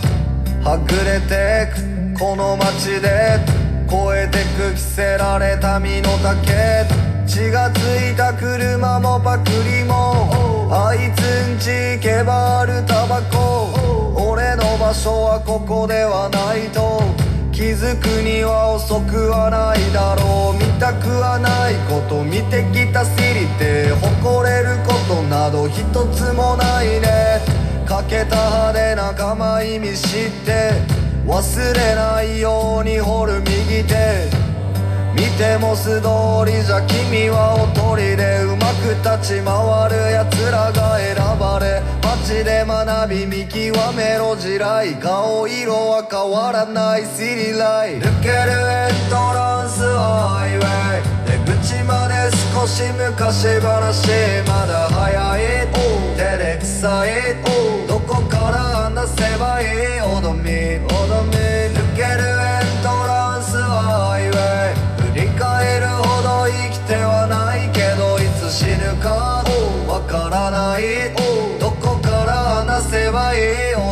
[0.64, 3.40] はぐれてくこの街で
[3.88, 6.36] 越えてく着せられた身の丈。
[7.26, 10.68] 血がついた車もパクリも。
[10.72, 11.22] あいつ
[11.56, 13.72] んち行けばあるタバコ。
[14.16, 17.02] 俺の場所はここではないと。
[17.52, 20.58] 気づくには遅くはないだろう。
[20.58, 22.24] 見たくはないこと。
[22.24, 25.84] 見てきたすぎて誇れることなど一
[26.14, 27.29] つもないね。
[27.90, 30.74] かけた派手な構い見知って
[31.26, 34.30] 忘れないように掘る右手。
[35.16, 44.94] 見ても素通りじゃ君はおとりでうまく立ち回る奴らが選ばれ街で学び見極めろ地雷。
[45.02, 47.98] 顔色は変わらないシリライ。
[47.98, 51.42] 抜けるエントランスハイウェイ。
[51.42, 52.14] 出口まで
[52.54, 54.06] 少し昔話。
[54.46, 55.68] まだ早い。
[56.16, 57.79] 照れくさい。
[58.08, 58.58] どこから
[58.90, 60.02] 話せばいい？
[60.02, 64.36] おどみおどみ抜けるエントランスはハイウェ
[64.72, 69.44] イ振り返るほど生きてはないけどいつ死ぬか
[69.88, 71.14] わからない
[71.60, 73.38] どこから話せばい
[73.72, 73.89] いおどみ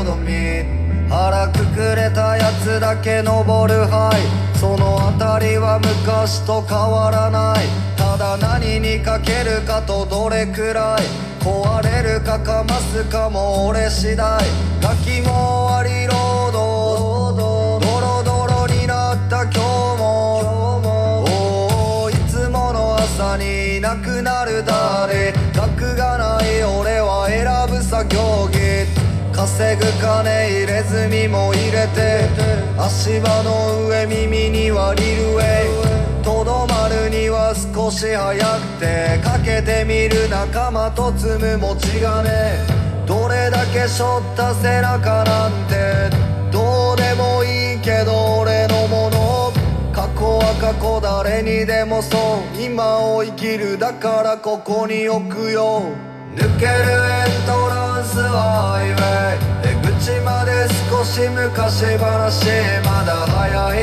[1.09, 4.59] 腹くくれたやつだけ登る範囲。
[4.59, 7.65] その辺りは昔と変わらない。
[7.95, 11.03] ただ何にかけるかとどれくらい。
[11.43, 14.43] 壊れるかかますかも俺次第。
[14.81, 15.66] ガキも
[29.47, 32.27] 稼ぐ金入れ墨も入れて
[32.77, 36.21] 足場の上耳にはリルウェイ。
[36.21, 38.43] とどまるには少し早く
[38.77, 42.27] てかけてみる仲間と積む持ち金。
[43.07, 46.09] どれだけ背負った背中なんて
[46.51, 49.53] どうでもいいけど俺のもの。
[49.93, 52.61] 過去は過去誰にでもそう。
[52.61, 55.83] 今を生きるだからここに置くよ。
[56.35, 59.81] 抜けるエントランスハイウェイ。
[59.81, 60.51] 出口まで
[60.89, 62.45] 少し昔話
[62.85, 63.77] まだ早い。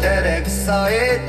[0.00, 1.20] 照れくさい。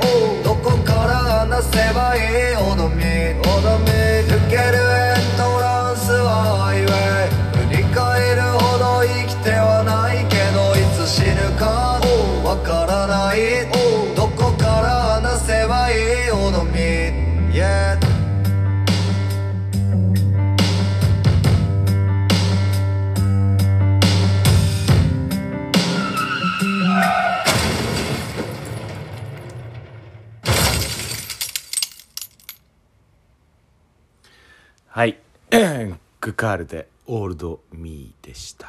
[0.42, 2.56] どこから話せばいい？
[2.56, 3.04] おどみ
[3.40, 3.88] おどみ
[4.24, 6.90] 抜けるエントランスハイウェ
[7.28, 7.76] イ。
[7.76, 12.00] 振り返るほど生きてはないけどいつ死ぬか
[12.44, 13.36] わからない。
[34.96, 35.18] はい。
[36.22, 38.66] グカールでオールドミーでした。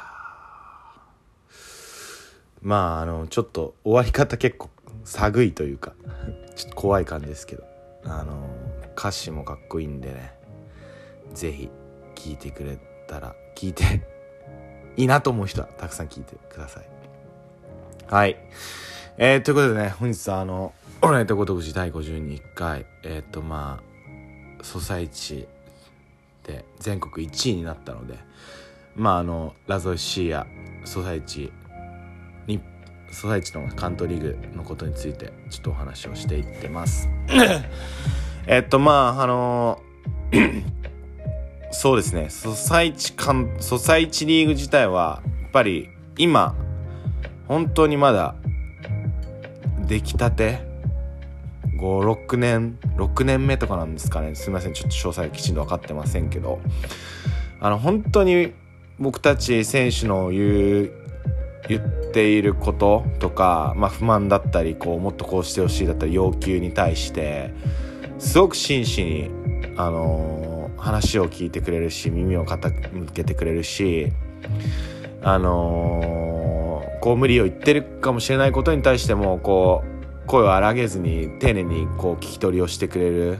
[2.61, 4.69] まああのちょっと終わり方結構
[5.05, 5.93] 寒いというか
[6.57, 7.63] ちょっと怖い感じですけど。
[8.03, 8.45] あの
[8.97, 10.33] 歌詞もかっこいいんでね。
[11.33, 11.69] 是非
[12.15, 14.03] 聴いてくれたら聞いて
[14.97, 16.89] いいなと思う人はたくさん聞いてください。
[18.13, 18.35] はい。
[19.17, 23.81] えー、ということでね本日はあの「オールナイトごとくじ第52回」えっ、とま
[24.59, 25.47] あソサイチ
[26.47, 28.17] で全国1位になったので
[28.95, 30.47] まああのラゾイシーや
[30.85, 31.51] ソサイチ
[32.47, 32.59] に
[33.11, 37.09] ソサイチのカントリーグのことについてちょっとお話をしていってます。
[38.47, 39.81] えっとまああの
[41.71, 42.29] そうですね。
[42.29, 46.55] ソサイチカンソサイチリーグ自体はやっぱり今
[47.47, 48.35] 本当にまだ
[49.85, 50.66] 出来たて
[51.77, 54.35] 56年6年目とかなんですかね。
[54.35, 54.73] すみません。
[54.73, 56.59] ちょっと詳細きちんと分かってませんけど。
[57.59, 58.53] あの本当に
[58.99, 60.91] 僕たち選手の言う
[61.67, 67.53] 言っていることとか、まあ、不満だったりこうもっとこうしてほしいだったり要求に対して
[68.19, 69.31] すごく真摯に、
[69.77, 70.47] あのー
[70.77, 74.13] 話を聞いてくれるし耳を傾けてくれるし
[75.23, 79.96] あのーこう無理を言ってるかもしれないことに対してもこう
[80.27, 83.39] 声を荒げずに丁寧にこう聞き取りをしてくれる、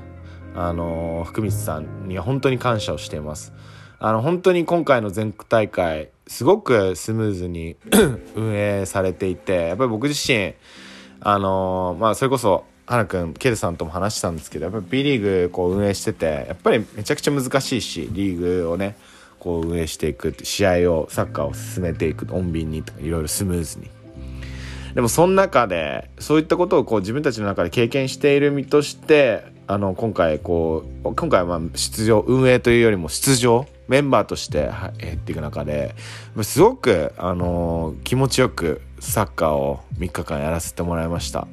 [0.55, 3.53] あのー福光さんには本当に感謝をしています。
[3.99, 7.75] あの本当に今回の全国大会すごくスムーズに
[8.35, 10.53] 運営されていてやっぱり僕自身
[11.19, 18.95] あのーまあそれこそ花くんケルさんとも話したんですけどやっぱり B リーグこう運営しててやっぱりめちゃくちゃ難しいしリーグをね
[19.39, 23.89] こう運営していく試合をサッカーを進めていく穏便にとかいろいろスムーズに
[24.93, 35.95] でもその中でそういったことをこう自分たちの中で経験している身としてあの今回こう今回はまあ出場運営というよりも出場メンバーとしては入っていく中で
[36.41, 41.47] すごくあの気持ちよくサッカーを3日間やらせてもらいました。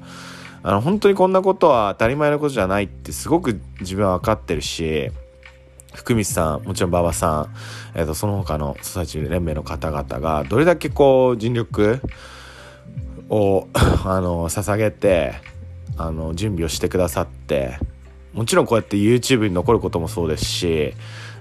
[0.66, 5.11] あの本当にこんなことは当たり前のことじゃないってすごく自分は分かってるし
[5.93, 7.55] 福光さんもちろん馬場さん、
[7.95, 12.01] えー、とその他のソサイチ連盟の方々がどれだけこう尽力
[13.29, 15.35] を あの捧げて
[15.97, 17.79] あの準備をしてくださって
[18.33, 20.95] もちろんこうやって YouTube に残ることもそうですし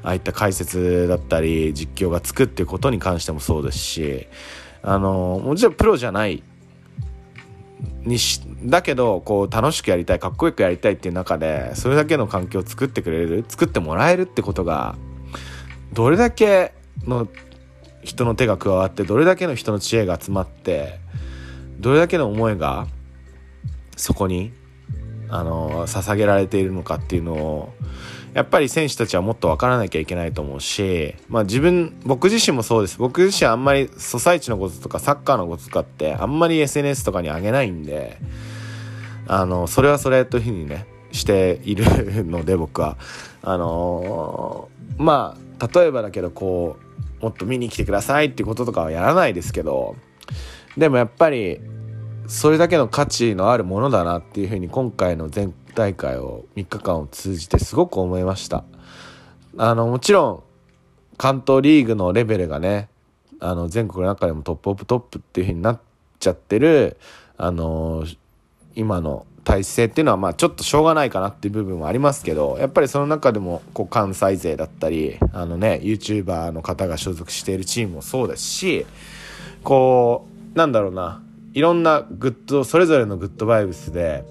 [0.04, 4.28] ああいった解説だったり実況がつくっていうことに関してもそうですし
[4.84, 6.44] あのもちろんプロじゃない
[8.04, 14.96] にしだけどこう楽しくやりたいかっこよくやりたいっていう中でそれだけの環境を作ってくれる作ってもらえるってことが
[15.94, 16.74] どれだけ
[17.06, 17.28] の
[18.04, 21.00] 人の手が加わってどれだけの人の知恵が集まって
[21.84, 22.88] どれだけの思いが
[23.98, 24.54] そこに
[25.30, 27.74] あの捧げられているのかっていうのを
[28.34, 32.98] やっぱり選手たちはもっと分からなきゃいけないと思うし、まあ自分、僕自身もそうです。
[32.98, 38.18] 僕自身あんまりソサイチのこととかサッカーのこととかってあんまり SNS とかに上げないんで、
[39.28, 41.86] あの、それはそれというふうにね、している
[42.26, 42.98] ので僕は。
[43.44, 46.78] あのー、まあ、例えばだけどこ
[47.20, 49.96] う、もっと見に来てくださいっていうこととかはやらないですけど、
[50.78, 51.60] でもやっぱり、
[52.28, 58.64] それだけの価値のあるものだなっていうふうに今回の全大会を3日間を通じてすごく思いました。
[59.58, 60.44] あのもちろん
[61.18, 62.90] 関東リーグのレベルがね
[63.40, 65.80] あの全国の中でもトップオブトップっていう風になっ
[66.20, 66.98] ちゃってる
[67.38, 68.06] あの
[68.76, 78.86] 今の体制っていうのはまあちょっとしょうがないかなっていう部分はありますけどやっぱりその中でもこう関西勢だったりあのね YouTuber の方が所属しているチームもそうですし
[79.64, 81.24] こうなんだろうな。
[81.54, 84.26] いろんなグッドそれぞれのグッドバイブスで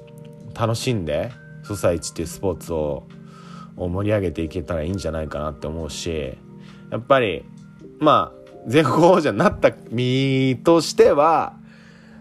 [0.58, 1.30] 楽しんで
[1.62, 3.06] ソサイチっていうスポーツを
[3.76, 6.36] 盛り上げていけたらいいんじゃないかなって思うし
[6.90, 7.44] やっぱり
[8.00, 11.54] まあ全国王者になった身としては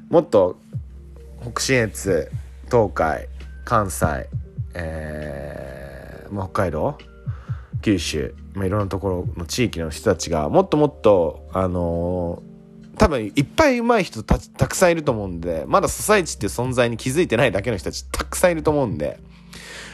[0.09, 0.59] もっと
[1.41, 2.31] 北信越
[2.65, 3.27] 東海
[3.65, 4.29] 関西、
[4.75, 6.97] えー、北海道
[7.81, 12.43] 九州、まあ、いろんなところの地域の人たちがもっともっとあの
[13.01, 19.19] 多分いっぱい上手い人たたくさんいると思うんで、まだソサイチっていう存在に気づいてないだけの人たちたくさんいると思うんで、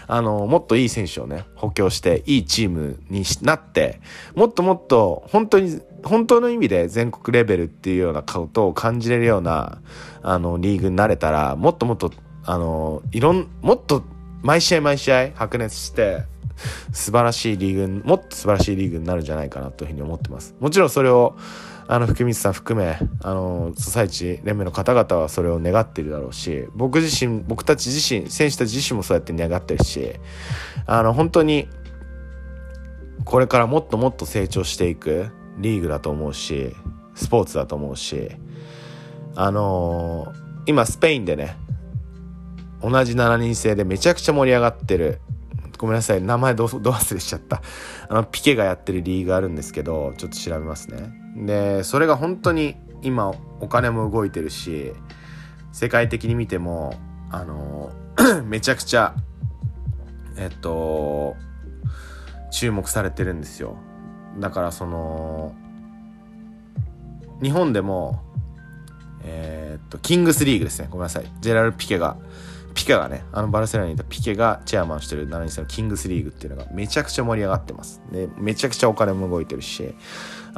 [0.08, 4.02] あの、もっといい選手をね、補強して、いいチームになって、
[4.36, 9.78] もっともっと、本当に、本当の意味で全国レベルっていうようなことを感じれるような、
[10.22, 12.12] あの、リーグになれたら、もっともっと、
[12.44, 14.04] あの、いろん、もっと、
[14.42, 16.24] 毎試合毎試合白熱して、
[16.92, 20.56] 素晴らしいリーグ、もっと素晴らしいリーグになるんじゃないかなというふうに思ってます。
[20.60, 21.38] もちろんそれを、
[21.90, 30.16] あの福光さん含めあのソサイチ連盟の方々はそれを願っているだろうし僕自身僕たち自身選手たち自身もそうやって願ってるし
[30.86, 31.70] あの本当に
[33.24, 36.74] これからもっともっと成長していくリーグだと思うし
[37.16, 38.32] スポーツだと思うし
[39.36, 40.34] あの
[40.66, 41.56] 今スペインでね
[42.82, 45.20] 同じ7人制でめちゃくちゃ盛り上がってる
[45.78, 47.62] ごめんなさい名前どど忘れしちゃった。
[48.10, 51.17] あのピケがやってるリーグあるんですけどちょっと調べますね。
[51.46, 54.94] でそれが本当に今お金も動いてるし
[55.72, 56.96] 世界的に見ても
[57.30, 57.92] あの
[58.46, 59.16] めちゃくちゃ
[60.38, 61.36] えっと
[62.52, 63.78] 注目されてるんですよ。
[64.40, 65.54] だからその
[67.42, 68.22] 日本でも
[69.24, 70.88] えー、っとキングスリーグですね。
[70.90, 71.26] ごめんなさい。
[71.42, 72.18] ジェラル・ピケが
[72.78, 78.02] ピケがね、あのバルセロナにいたピケがチェアマンしてる7人制のキングスリーグっていうのがめちゃくちゃ盛り上がってます。
[78.12, 79.96] で、めちゃくちゃお金も動いてるし、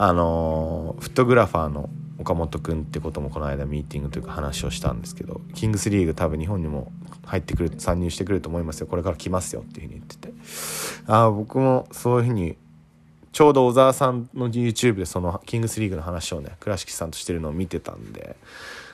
[0.02, 1.90] あの、フットグラファーの
[2.20, 6.92] 岡本君ってこともこの間ミーティングというか話をしたんですけど、キングスリーグ多分日本にも
[7.26, 8.88] 入ってくる、参入してくると思いますよ。
[8.88, 10.34] これから来ますよっていうふうに言ってて。
[11.08, 12.56] ああ、僕もそういうふうに
[13.32, 18.36] ちょうど小沢さんの YouTube でそのキングスリーグの話をね倉敷さんとしてるのを見てたんで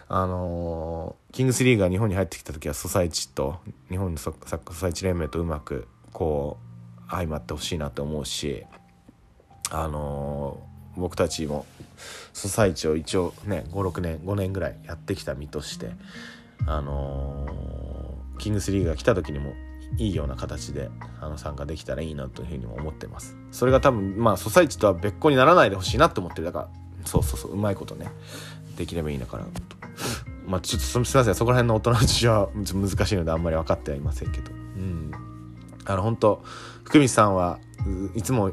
[0.08, 3.58] あのー、キングスリーグが日本に入ってきた時はソサイチと
[3.90, 6.58] 日本のサッカーソサイチ連盟とうまくこ
[7.08, 8.66] う相まってほしいなと思うし
[9.72, 11.66] あのー、僕たちも
[12.34, 15.92] ソサイチを一応ね56年5年ぐらいやってきた身として
[16.68, 19.54] あのー、キングスリーが来た時にも
[19.98, 20.90] いいような形で
[21.22, 23.38] あの参加できたらいいなというふうにも思ってます。
[23.52, 26.46] それが多分まあソサイチとは別個にならないでほしいなと思ってる。
[26.46, 26.70] だから
[27.06, 28.08] そうそうそううまいことね
[28.78, 29.52] できればいいのかなと。
[30.48, 31.36] まあちょっとすみません。
[31.36, 34.52] そこら辺の大人の事情は難しいのであんまり分かってはいませんけど。
[34.52, 35.12] うん。
[35.86, 36.42] あの本当
[36.84, 37.60] 福光さんは
[38.16, 38.52] いつも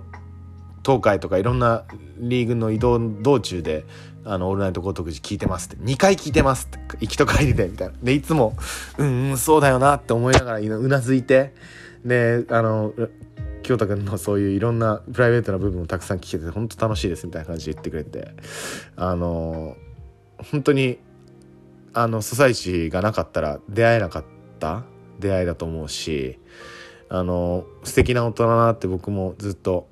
[0.84, 1.84] 東海とかいろんな
[2.18, 3.84] リーグの移動道中で
[4.24, 5.76] 「あのオールナイトごとくじ聞いてます」って。
[5.76, 6.78] 2回聞いてますって。
[7.00, 7.94] 行きと帰りでみたいな。
[8.02, 8.56] でいつも
[8.98, 11.54] 「うんうんそうだよな」って思いながらうなずいて。
[12.04, 12.92] であの
[13.62, 18.34] 清田君のそういういろんなプライベートな部分もたくさん聞けて本当楽しいですみたいな感じで言ってくれて。
[18.96, 19.76] あの
[20.50, 20.98] 本当に
[21.94, 24.24] あのソサイチがなかったら出会えなかっ
[24.58, 24.84] た
[25.20, 26.38] 出会いだと思うし
[27.08, 29.88] あの素敵な大人だなって僕もずっと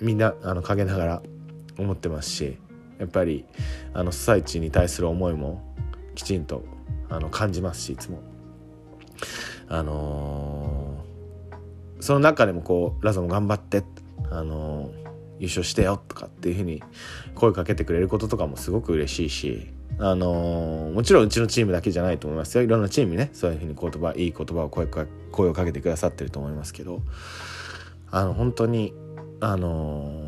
[0.00, 1.22] みんなあの陰ながら
[1.78, 2.58] 思ってますし
[2.98, 3.44] やっぱり
[3.92, 5.62] あのソサイチに対する思いも
[6.14, 6.64] きちんと
[7.08, 8.20] あの感じますしいつも。
[9.68, 13.82] あのー、その中でもこうラザも頑張って
[14.30, 14.90] あのー、
[15.40, 16.82] 優勝してよとかっていうふうに
[17.34, 19.68] 声かけてくれることとかもすごく嬉しいし
[19.98, 27.02] あのーもちろんうちのチームだけじゃないと思いますよいろんなチームねそういうふうに言葉いい言葉を声か声をかけてくださってると思いますけど
[28.10, 28.94] あの本当に
[29.40, 30.26] あのー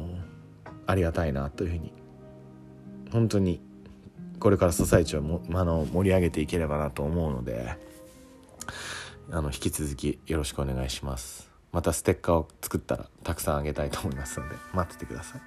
[0.89, 1.93] ありがたいなというふうに
[3.13, 3.61] 本当に
[4.41, 7.77] これからソサイチをもあの盛り上げていければなと思うので
[9.31, 11.47] あの引き続きよろしくお願いします。
[11.71, 15.43] またステッカーを作ったらたくさんあげたいと思いますので待っててください。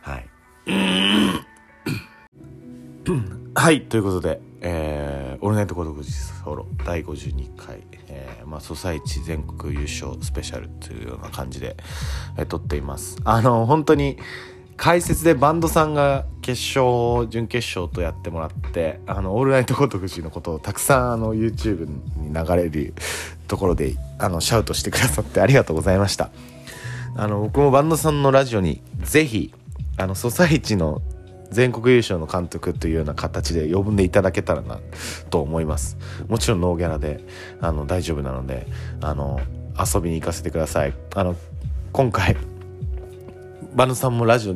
[0.00, 0.28] はい。
[3.54, 7.86] はいということで「えー、オールナイト孤独ソロ」第52回、
[8.22, 11.76] えーまあ、ソサイチ全国優勝スペシャルというような感じで、
[12.38, 13.16] えー撮っています。
[13.24, 14.18] あの本当に
[14.76, 22.94] 解説でバンドさんが決勝準決勝とやってもらって「あのオールナイト孤独寺」のことをたくさんあの YouTube に流れる
[23.46, 26.30] ところであのシャウトしてくださってありがとうございました。
[27.14, 29.52] あの僕もバンドさんのラジオにぜひ
[29.98, 31.02] あのソサイチの
[31.52, 34.80] 全国優勝の監督というような形で呼んでいただけたらな
[35.30, 35.96] と思います。
[36.28, 37.20] もちろんノーギャラで
[37.60, 38.66] あの大丈夫なので
[39.00, 39.40] あの
[39.78, 40.94] 遊びに行かせてください。
[41.14, 41.36] あの
[41.92, 42.36] 今回
[43.74, 44.54] バヌさんもラジオ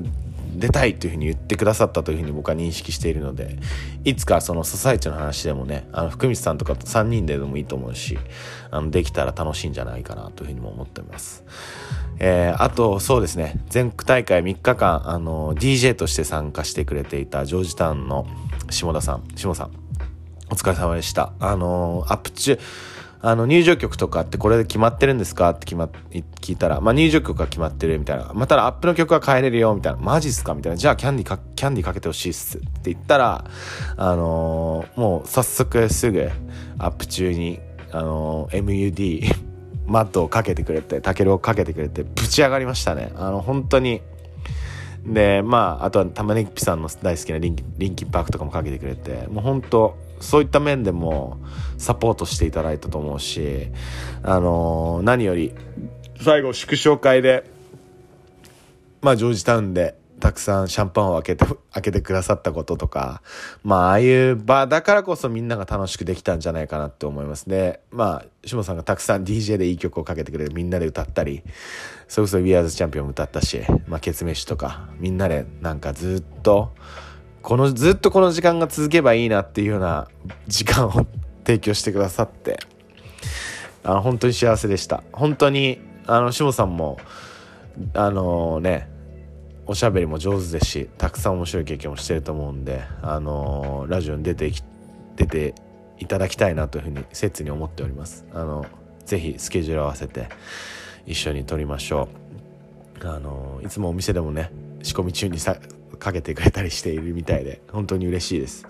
[0.58, 3.58] 出たいというふうに言ってくださったというふうに僕は認識しているので
[4.04, 8.18] いつかそのソサイチの話でもねあの福光さんとかと3人ででもいいと思うし
[8.70, 11.44] あのできたら楽しいんじゃないかなというふうにも思ってます。
[12.18, 13.60] えーあとそうですね。
[13.68, 18.26] 全国大会3日間あの DJ として参加してくれていたジョージタウンの
[18.70, 19.70] 下田さん下田さん。
[20.48, 21.32] お疲れ様でした。
[21.40, 22.58] あのアップ中
[23.28, 25.50] あの入場曲とかってこれで決まってるんですか？
[25.50, 25.86] って決ま
[26.40, 28.30] 聞いたら、まあ、入場曲が決まってるみたいな。
[28.34, 29.98] まあ、ただアップの曲は変えれるよみたいな。
[29.98, 30.76] マジっすかみたいな。
[30.76, 33.44] じゃあキャンディーか、キャンディかけてほしいっすって言ったら、
[33.96, 36.30] あのーもう早速すぐ
[36.78, 37.58] アップ中に、
[37.90, 39.34] あのー MUD
[39.86, 43.12] マットをかけてくれて、タケルをかけてくれて、ぶち上がりましたね。
[43.16, 44.02] あの、本当に。
[45.04, 51.38] で、まあ、あとは玉ねぎぴさんの大好きなリンキリンキンパークとかもかけてくれて、もう本当そういった面でも
[51.78, 53.68] サポートしていただいたと思うし、
[54.22, 55.54] あのー何より、
[56.20, 57.44] 最後祝勝会で、
[59.02, 63.22] まあ、ジョージタウンでたくさんシャンパンを開けて、開けてくださったこととか、
[63.62, 67.80] まあ、ああいう場だからこそみんなが楽しくできたんじゃないかなって思いますね。
[67.90, 71.42] まあ、下さんがたくさん DJ でいい曲をかけてくれてみんなで歌ったり、
[72.08, 76.74] それこそ We Are the Champion も歌ったし、まあ、ケツメシとか、みんなでなんかずっと、
[77.46, 80.08] この、ずっとこの時間が続けばいいなっていうような
[80.48, 81.06] 時間を
[81.44, 82.58] 提供してくださって、
[83.84, 85.04] あ本当に幸せでした。
[85.12, 85.78] 本当に
[86.08, 86.98] あの下さんも
[87.94, 88.88] あのね
[89.64, 94.64] おしゃべりも上手ですしたくさん面白い経験をしてると思うんであのラジオに出てき
[95.14, 95.54] 出て
[95.98, 98.26] いただきたいなというふうに切に思っております。
[98.34, 98.66] あの
[99.04, 100.30] ぜひスケジュール合わせて
[101.06, 102.08] 一緒に撮りましょ
[103.00, 103.06] う。
[103.06, 104.50] あのいつもお店でもね
[104.82, 105.56] 仕込み中にさ
[105.96, 108.66] かけてくれたりしているみたいで本当に嬉しいです。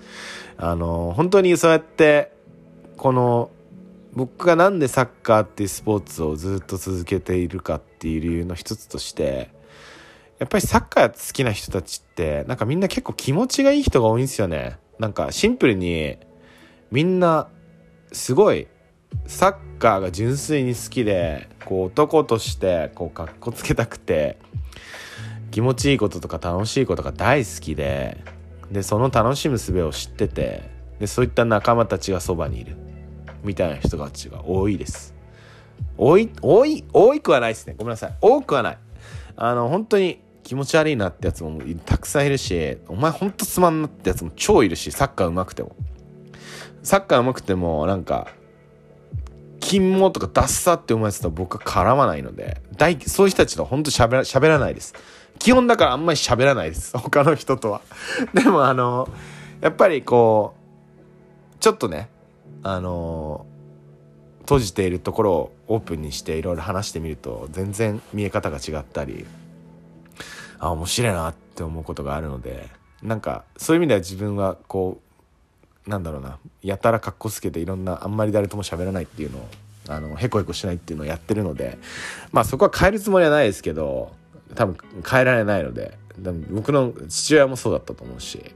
[0.56, 2.32] あの本当にそうやって
[2.96, 3.50] この
[4.14, 9.50] 僕がなんでサッカーっていうスポーツをずっと続けているかっていう理由の一つとして
[10.38, 14.78] やっぱりサッカー好きな人たちってなんかみんな結構気持ちがいい人が多いんですよね。
[14.98, 16.16] なんかシンプルに
[16.90, 17.48] みんな
[18.12, 18.68] すごい
[19.26, 24.38] サッカーが純粋に好きでこう男としてこうかっこつけたくて
[25.56, 28.22] 気持ちいいこととか楽しいことが大好きで
[28.70, 32.76] でその楽しむ術を知っててでそういった仲間たちがそばにいる
[33.42, 35.14] みたいな人たちが多いです。
[35.96, 37.74] 多い多い多いくはないですね。
[37.78, 38.14] ごめんなさい。
[38.20, 38.78] 多くはない。
[39.36, 45.74] あの本当に気持ち悪いなってやつもたくさんいるしお前ほんとつまんなってやつも超いるしサッカー上手くても。
[46.82, 48.28] サッカー上手くてもなんか
[49.60, 54.92] 金毛とかダッサって思うやつと僕は絡まないので大そういう人たちと本当喋ら喋らないです。
[55.38, 56.96] 基本だからあんまり喋らないです。
[56.98, 57.80] 他の人とは。
[58.34, 59.08] でもあの
[59.60, 60.54] やっぱりこ
[61.54, 62.08] うちょっとね
[62.62, 63.46] あの
[64.40, 69.26] 閉じているところをオープンにしていろいろ話してみると全然見え方が違ったり
[70.58, 72.68] あ面白いなって思うことがあるので
[73.02, 75.00] なんかそういう意味では自分はこ
[75.86, 79.48] うなんだろうなやたらかっこつけていろんなあんまり誰とも喋らないっていうのを
[79.88, 81.78] あのへこへこしないっていうのをやってるので
[82.32, 84.12] まあそこは変えるつもりはないですけど
[84.54, 84.76] 多分
[85.08, 88.54] 変えられないので多分僕の父親もそうだったと思うし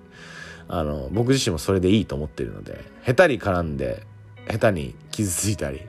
[0.68, 4.06] あの僕自身もそれでいいと思ってるので下手に絡んで
[4.48, 5.80] 下手に傷ついたり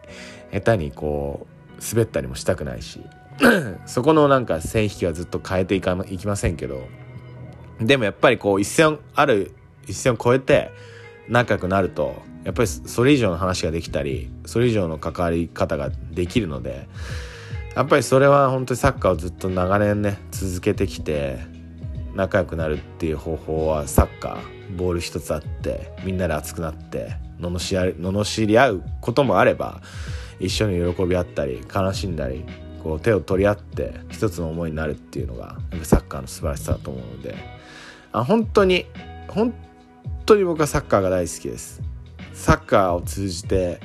[0.51, 1.47] 下手にこ
[1.79, 3.01] う滑ったりもしたくないし
[3.85, 6.87] そこのなんか線引きはずっと変えていかいきませんけど
[7.79, 9.53] でもやっぱりこう一線ある
[9.87, 10.71] 一線を越えて
[11.27, 16.87] 仲良くなるとやっぱりそれ以上の話ができたりそれ以上の関わり方ができるので
[17.75, 21.39] やっぱりそれは本当にサッカーをずっと長年ね続けてきて
[22.13, 29.81] 仲良くなるっていう方法はサッカーボール一つあってみんなで熱くなって罵り合う罵り合うこともあれば
[30.39, 32.43] 一緒に喜び合ったり悲しんだり
[32.83, 37.61] こう手を取り合って一つの思いになるっていうのがサッカーの素晴らしさだと思うので。
[38.13, 38.85] あ本当に
[39.29, 39.53] 本
[40.25, 41.81] 当に僕はサッカーが大好きです。
[42.33, 43.79] サッカーを通じて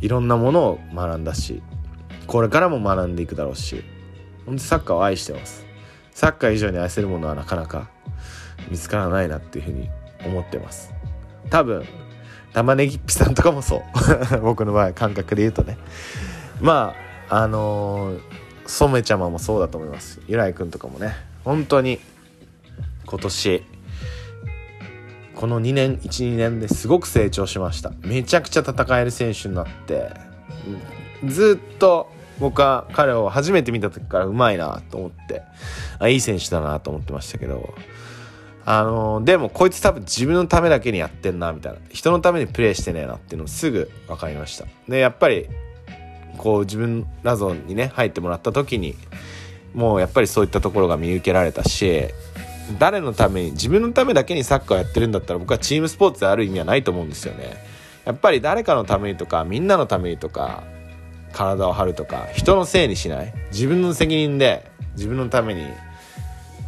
[0.00, 1.62] いろんなものを学んだし
[2.26, 3.84] これからも学んでいくだろうし
[4.46, 5.64] 本当サッカーを愛してます。
[6.12, 7.90] サッカー以上に愛せるものはなかなか
[8.70, 9.88] 見つからないなっていうふうに
[10.24, 10.92] 思ってます。
[11.50, 11.84] 多分
[12.52, 13.82] 玉ねぎっぴさんとかもそう。
[14.42, 15.78] 僕の場合感覚で言うとね。
[16.60, 16.94] ま
[17.28, 18.20] ああのー、
[18.66, 20.20] 染ちゃまもそうだと思います。
[20.28, 21.16] ゆらいくんとかもね。
[21.44, 21.98] 本当に
[23.06, 23.62] 今年
[25.34, 27.92] この2年12年ですごく成長しました。
[28.02, 30.10] めちゃくちゃ戦える選手になって
[31.26, 32.08] ずっと
[32.38, 35.42] 僕は彼を初めて見た時からうまいなと思って。
[35.98, 37.74] あいい選手だなと思ってましたけど。
[38.66, 41.78] あのー、でもこいつ多分自分のためだけにやってんなみたいな。
[41.90, 44.64] 人のためにプレーしてねえなっていうのすぐ分かりました。
[44.88, 45.48] でやっぱり
[46.38, 48.94] こう自分ラゾンにね入ってもらった時に
[49.74, 52.04] もうやっぱりそういったところが見受けられたし
[52.78, 57.56] 誰のために自分のためだけにサッカーやってるんだったら僕はチームスポーツである意味はないと思うんですよね。
[58.04, 60.62] やっぱり誰かのためにとかみんなのためにとか
[61.34, 63.34] 体を張るとか人のせいにしない？
[63.50, 65.66] 自分の責任で自分のために。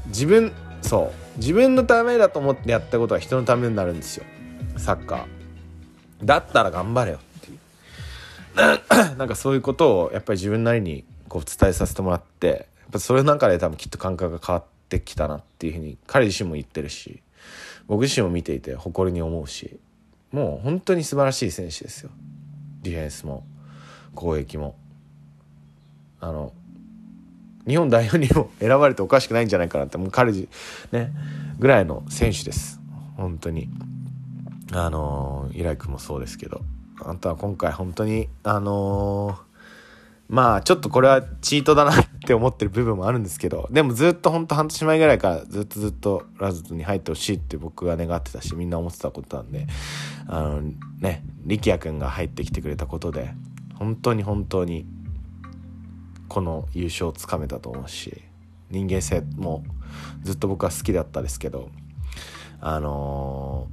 [0.09, 0.53] 自分
[0.83, 1.39] そう。
[1.39, 4.25] 自分のためだと思ってやったことは人のためになるんですよ。
[4.77, 6.25] サッカー。
[6.25, 7.59] だったら頑張れよっていう。
[9.19, 17.21] なんかそういうことをやっぱり自分なりにこう伝えさせてもらってやっぱそれの中で多分きっと感覚が変わってきたなっていうふうに彼自身も言ってるし
[17.87, 19.79] 僕自身も見ていて誇りに思うし
[20.33, 22.11] もう本当に素晴らしい選手ですよ。
[22.83, 23.45] ディフェンスも。
[24.17, 24.77] 攻撃も。
[26.19, 26.53] あの
[27.69, 31.13] 日本代表にも 選ばれておかしくないんじゃないかなってもう彼ね
[31.61, 32.81] ぐらいの選手です。
[33.17, 33.69] 本当に。
[34.73, 36.63] あのイライ君もそうですけど。
[37.05, 39.39] あんたは今回本当にあの
[40.29, 49.67] まあちょっとこれはチートだなって思ってる部分もあるんですけどでもずっと本当半年前ぐらいからずっとずっとラズに入ってほしいって僕が願ってたしみんな思ってたことなんで
[50.27, 50.63] あの
[51.01, 53.35] ね力也君が入ってきてくれたことで
[53.79, 54.87] 本当に本当に
[56.29, 58.23] この優勝をつかめたと思うし
[58.71, 59.65] 人間性も
[60.23, 61.71] ずっと僕は好きだったですけど
[62.61, 63.69] あの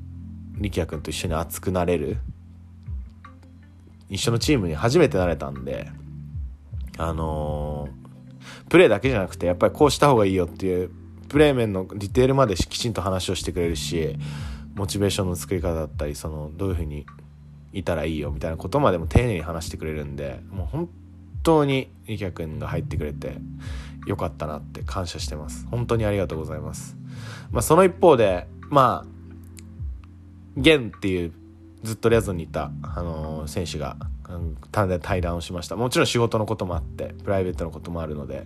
[0.58, 2.18] ー、力也君と一緒に熱くなれる
[4.10, 5.89] 一緒のチームに初めてなれたんで
[6.97, 10.91] あのー、プレーだけじゃなくてやっぱりこうした方がいいよっていう
[11.30, 14.16] プレー面のディテールまできちんと話をしてくれるし
[14.76, 17.06] モチベーションの作り方だったりそのどういうふうに
[17.74, 20.89] いたらいいよみたいなことまでも丁寧に話してくれるんでもう本
[21.41, 23.38] 当に池谷君が入ってくれて
[24.05, 25.67] よかったなって感謝してます。
[25.69, 26.95] 本当にありがとうございます。
[27.51, 29.07] まあその一方でまあ
[30.55, 31.34] ゲンっていう
[31.84, 33.97] ずっとレズにいた、あのー、選手が
[34.71, 35.76] 単で対談をしました。
[35.76, 38.45] もちろん仕事のこともあってプライベートのこともあるので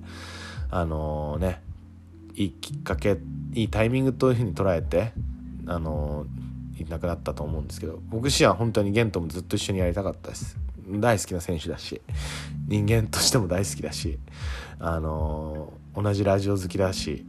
[0.72, 1.62] あのー、ね
[2.36, 3.18] いいきっかけ
[3.54, 5.12] いいタイミングというふうに捉えて
[5.66, 6.47] あのー
[6.80, 10.58] いなくなったと思うんですけど僕自身は本当にゲンともずっと一緒にやりたかったです。
[10.90, 12.02] 大好きな選手だし
[12.68, 14.20] 人間としても大好きだし
[14.80, 17.26] あの、同じラジオ好きだし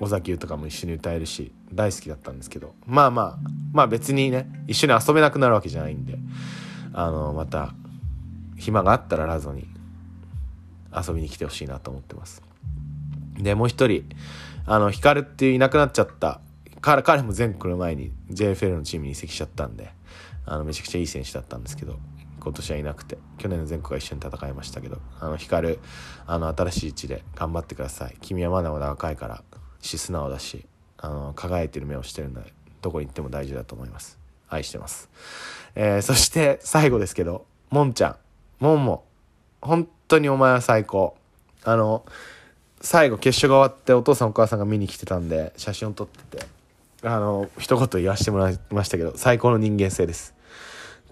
[0.00, 3.38] 尾崎豊も一緒に歌えるし大好きだったんですけどまあまあ
[3.72, 6.18] まあ別にね一緒に遊べなくなるわけじゃないんで
[6.92, 7.74] あの、また
[8.56, 9.66] 暇があったらラゾに
[10.96, 12.42] 遊びに来てほしいなと思ってます。
[13.36, 14.04] でもう一人
[14.66, 16.40] あの光っていういなくなっちゃった
[16.84, 19.90] 彼彼も前来る前に JFL のチームに移籍しちゃったんで
[20.44, 21.98] あのめちゃくちゃいい選手だったんですけど
[22.38, 25.78] 今年はいなくて去年の全国は一緒に戦いましたけどあの光
[26.26, 28.18] あの新しい位置で頑張ってください。
[28.20, 29.42] 君はまだまだ若いから
[29.80, 30.66] し素直だし
[30.98, 32.42] あの輝いてる目をしてるんで
[32.82, 34.18] どこに行っても大事だと思います。
[34.50, 35.08] 愛してます、
[35.74, 38.08] えー、そして最後ですけどもんちゃ
[38.60, 38.62] ん。
[38.62, 39.06] もんも
[39.62, 41.16] 本当にお前は最高。
[41.64, 42.04] あの
[42.82, 46.53] 最後決勝が終わってお父さんお母さんが見に来てたんで写真を撮ってて
[47.04, 50.34] あの一言言わせてもらいましたけど最高の人間性です。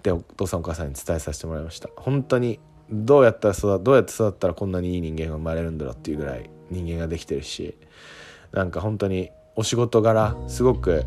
[0.01, 1.89] でお父さんお母さんに伝えさせてもらいました。
[1.95, 7.77] 本当にどうやったら育どうやって育ったらこんなにいい人間が生まれるんだろうっていうぐらい人間ができてるし
[8.51, 11.05] なんか本当にお仕事柄すごく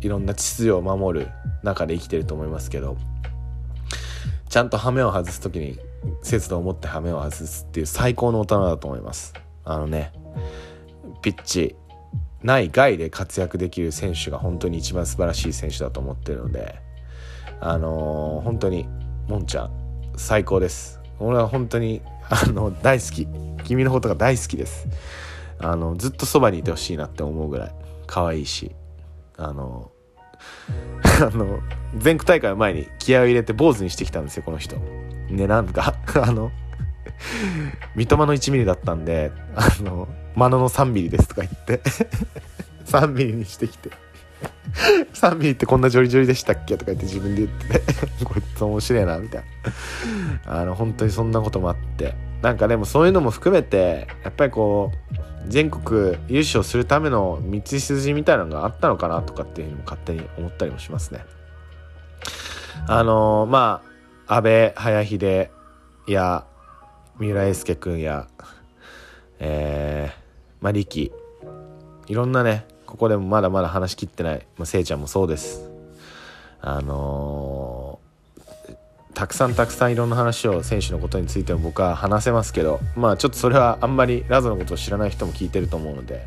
[0.00, 1.28] いろんな秩序を守る
[1.62, 2.96] 中で生きてると思いますけど
[4.48, 5.78] ちゃんと羽目を外す時に
[6.22, 9.34] 節度を持って羽目を外すっていう最高の大人だと思います。
[9.64, 10.12] あのね
[11.22, 11.74] ピッチ
[12.42, 16.76] ない外で活躍できる選手が本当に一番素晴らしい選手だと思ってるので
[17.60, 18.86] あのー、本当に
[19.28, 19.70] もんちゃん
[20.16, 21.00] 最高です。
[21.18, 23.28] 俺は本当にあの大好き。
[23.64, 24.86] 君のことが大好きです。
[25.58, 27.74] あのずっとそばにいてほしいなって思うぐらい
[28.06, 28.74] 可愛いし。
[29.36, 29.90] あの
[31.20, 31.60] あの
[31.96, 34.76] 全国大会の前に気合を入れて坊主にしてきたんですよこの人。
[35.28, 36.50] ねなんかあの
[37.94, 41.80] 三笘の1ミリだったんであのマノの3ミリですとか言って。
[42.86, 43.90] 3ミリにしてきて。
[45.14, 47.82] 3ミリってこんなジョリジョリでしたっけとか言って自分で言ってて
[48.24, 49.44] こいつ面白いなみたい
[50.44, 50.60] な。
[50.60, 52.14] あの本当にそんなこともあって。
[52.42, 55.16] なんかでもそういうのも含めてやっぱりこう
[55.48, 61.24] 全国優勝するための道筋みたいなのがあったのかなとかっていうふうにも勝手に思ったりもしますね。
[62.86, 63.80] あのー、ま
[64.26, 65.50] あ安倍早秀
[66.06, 66.44] や
[67.18, 68.28] 三浦英介君や
[69.38, 70.25] えー、
[70.66, 71.12] まあ力。
[72.08, 75.70] いろんなねここでもまだまだ話しきってない、まあ、せいちゃんもそうです。
[76.60, 78.74] あのー、
[79.14, 86.26] たくさんたくさんいろんな話を選手のことについても僕は話せますけどまあちょっとそれはあんまりラズのことを知らない人も聞いてると思うので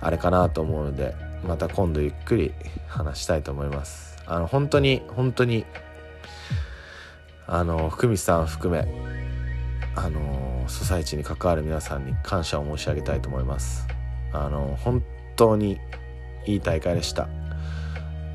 [0.00, 1.14] あれかなと思うので
[1.46, 2.54] また今度ゆっくり
[2.86, 4.16] 話したいと思います。
[4.24, 5.66] あの本当に本当に
[7.46, 9.27] あの福光さん含め
[10.00, 13.88] あのソサイチに関わる皆さんに感謝を申し上げたいと思います。
[14.32, 15.02] あの本
[15.34, 15.80] 当に
[16.46, 17.28] いい大会でした。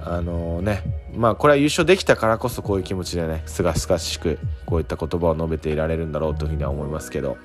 [0.03, 0.83] あのね
[1.15, 7.37] まあこれは優勝できたからこそこういう気持ちでねすがすがしくこういった言葉を述べていられるんだろうというふうには思いますけど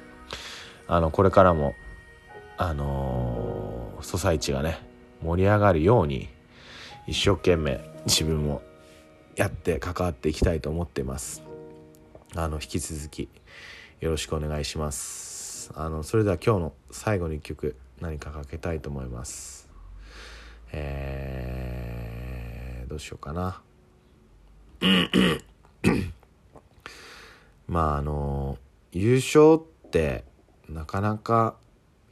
[0.88, 1.74] あのこれからも
[2.56, 4.80] あのー、ソサイチがね
[5.22, 6.28] 盛り上がるように
[7.06, 8.62] 一生懸命自分も
[9.36, 11.44] やって関わっていきたいと思っています。
[12.34, 13.28] あの引き続き
[14.00, 15.72] よろしくお願いします。
[15.74, 19.68] あのそれでは今日の最後の一曲何かかけたいと思います。
[20.70, 23.60] えー、どうしようかな。
[27.66, 28.56] まああの
[28.92, 30.24] 優勝って
[30.68, 31.56] なかなか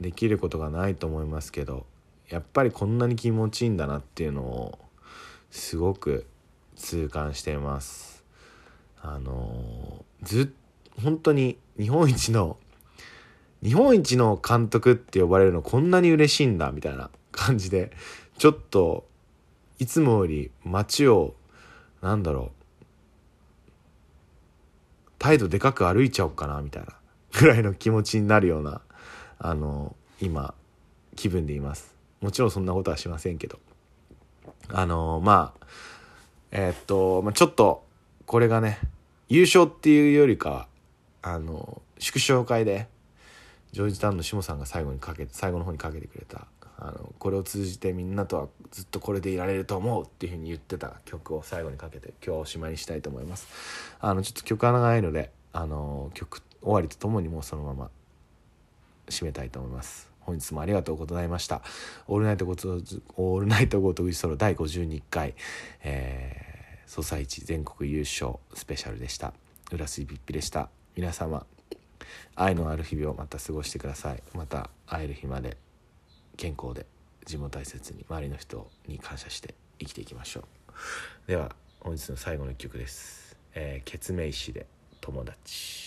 [0.01, 1.87] できることがないと思いますけど
[2.29, 4.79] やっぱりこんなに気持ちいいんだなっていうのを
[5.53, 6.27] すごく
[6.75, 8.25] 痛感しています。
[9.01, 10.53] あのず
[11.01, 12.57] 本当に日本一の
[13.63, 17.91] 日本一の監督って呼ばれるのこんなに嬉しいんだみたいな感じで
[18.39, 19.07] ちょっと
[19.79, 21.35] いつもより街を
[22.03, 22.57] なんだろう
[25.19, 26.89] 態度でかく歩いちゃおうかなみたいな
[27.39, 28.81] ぐらいの気持ちになるような
[29.39, 30.55] あの今
[31.15, 31.95] 気分でいます。
[32.21, 33.59] もちろんそんなことはしませんけど。
[34.69, 35.67] あのまあ
[36.51, 37.85] えー、っと、まあ、ちょっと
[38.25, 38.79] これがね
[39.29, 40.69] 優勝っていうよりかは
[41.29, 42.87] あの祝勝会で
[43.73, 46.47] ジョージタウンの下さんが最後にかけ最後の方にかけてくれた
[46.79, 53.49] あのこれを通じてみんなとはずっとこれでいられると思うっていうふうに言ってた曲を最後にかけて今日はおしまいにしたいと思います。
[53.99, 57.91] あのちょっと曲が長いのであの曲終わりとともにもうそのまま
[59.09, 60.09] 締めたいと思います。
[60.21, 61.61] 本日もありがとうございました。
[62.07, 65.35] オールナイトゴーオールナイトゴートウィソロ第52回、
[65.83, 69.33] えー、ソサイチ全国優勝スペシャルでした。
[69.73, 70.69] 浦水ピッピでした。
[70.97, 71.45] 皆様
[72.35, 74.23] 愛のある日々をまた過ごしてください。
[74.35, 75.59] また会える日まで
[76.39, 76.87] 健康で
[77.27, 80.45] 自分を大切に周りの人に感謝して生きていきましょう。
[81.27, 84.67] では本日の最後の一曲です「えー、ケツメイシで
[85.03, 85.85] 友達」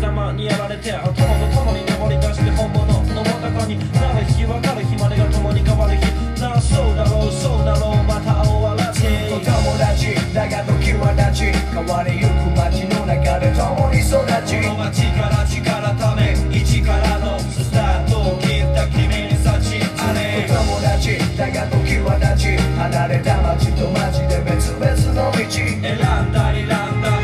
[0.00, 9.44] 様にやられて友と共に登り出して本物の高になる日分かる日までが共に変わる日なあそうだろうそうだろうまた終わらせ友
[9.76, 27.19] 達だが時は立ち変わりゆく街の中で共に育ちこの街から力ため一からのスタートを切った君に幸あれ友達だが時は立ち離れた街と街で別々の道選んだりランダム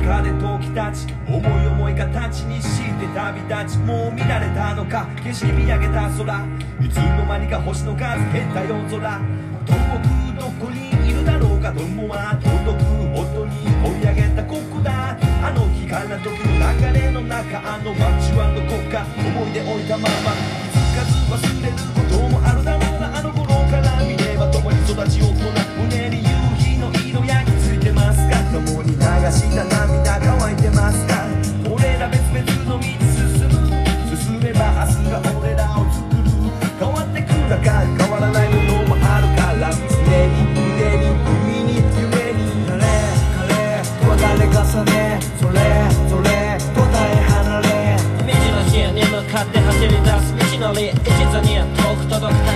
[0.00, 6.24] 中で時立ち思い思い形にして旅立ちもう見られたのか景色見上げた空
[6.80, 9.20] いつの間にか星の数減った夜空
[9.64, 20.73] 遠くどこにいるだろうかと思わ届く音に追い上げたここだあの日から時の流れの中あの街はどこか思い出置いたまま
[52.20, 52.53] 離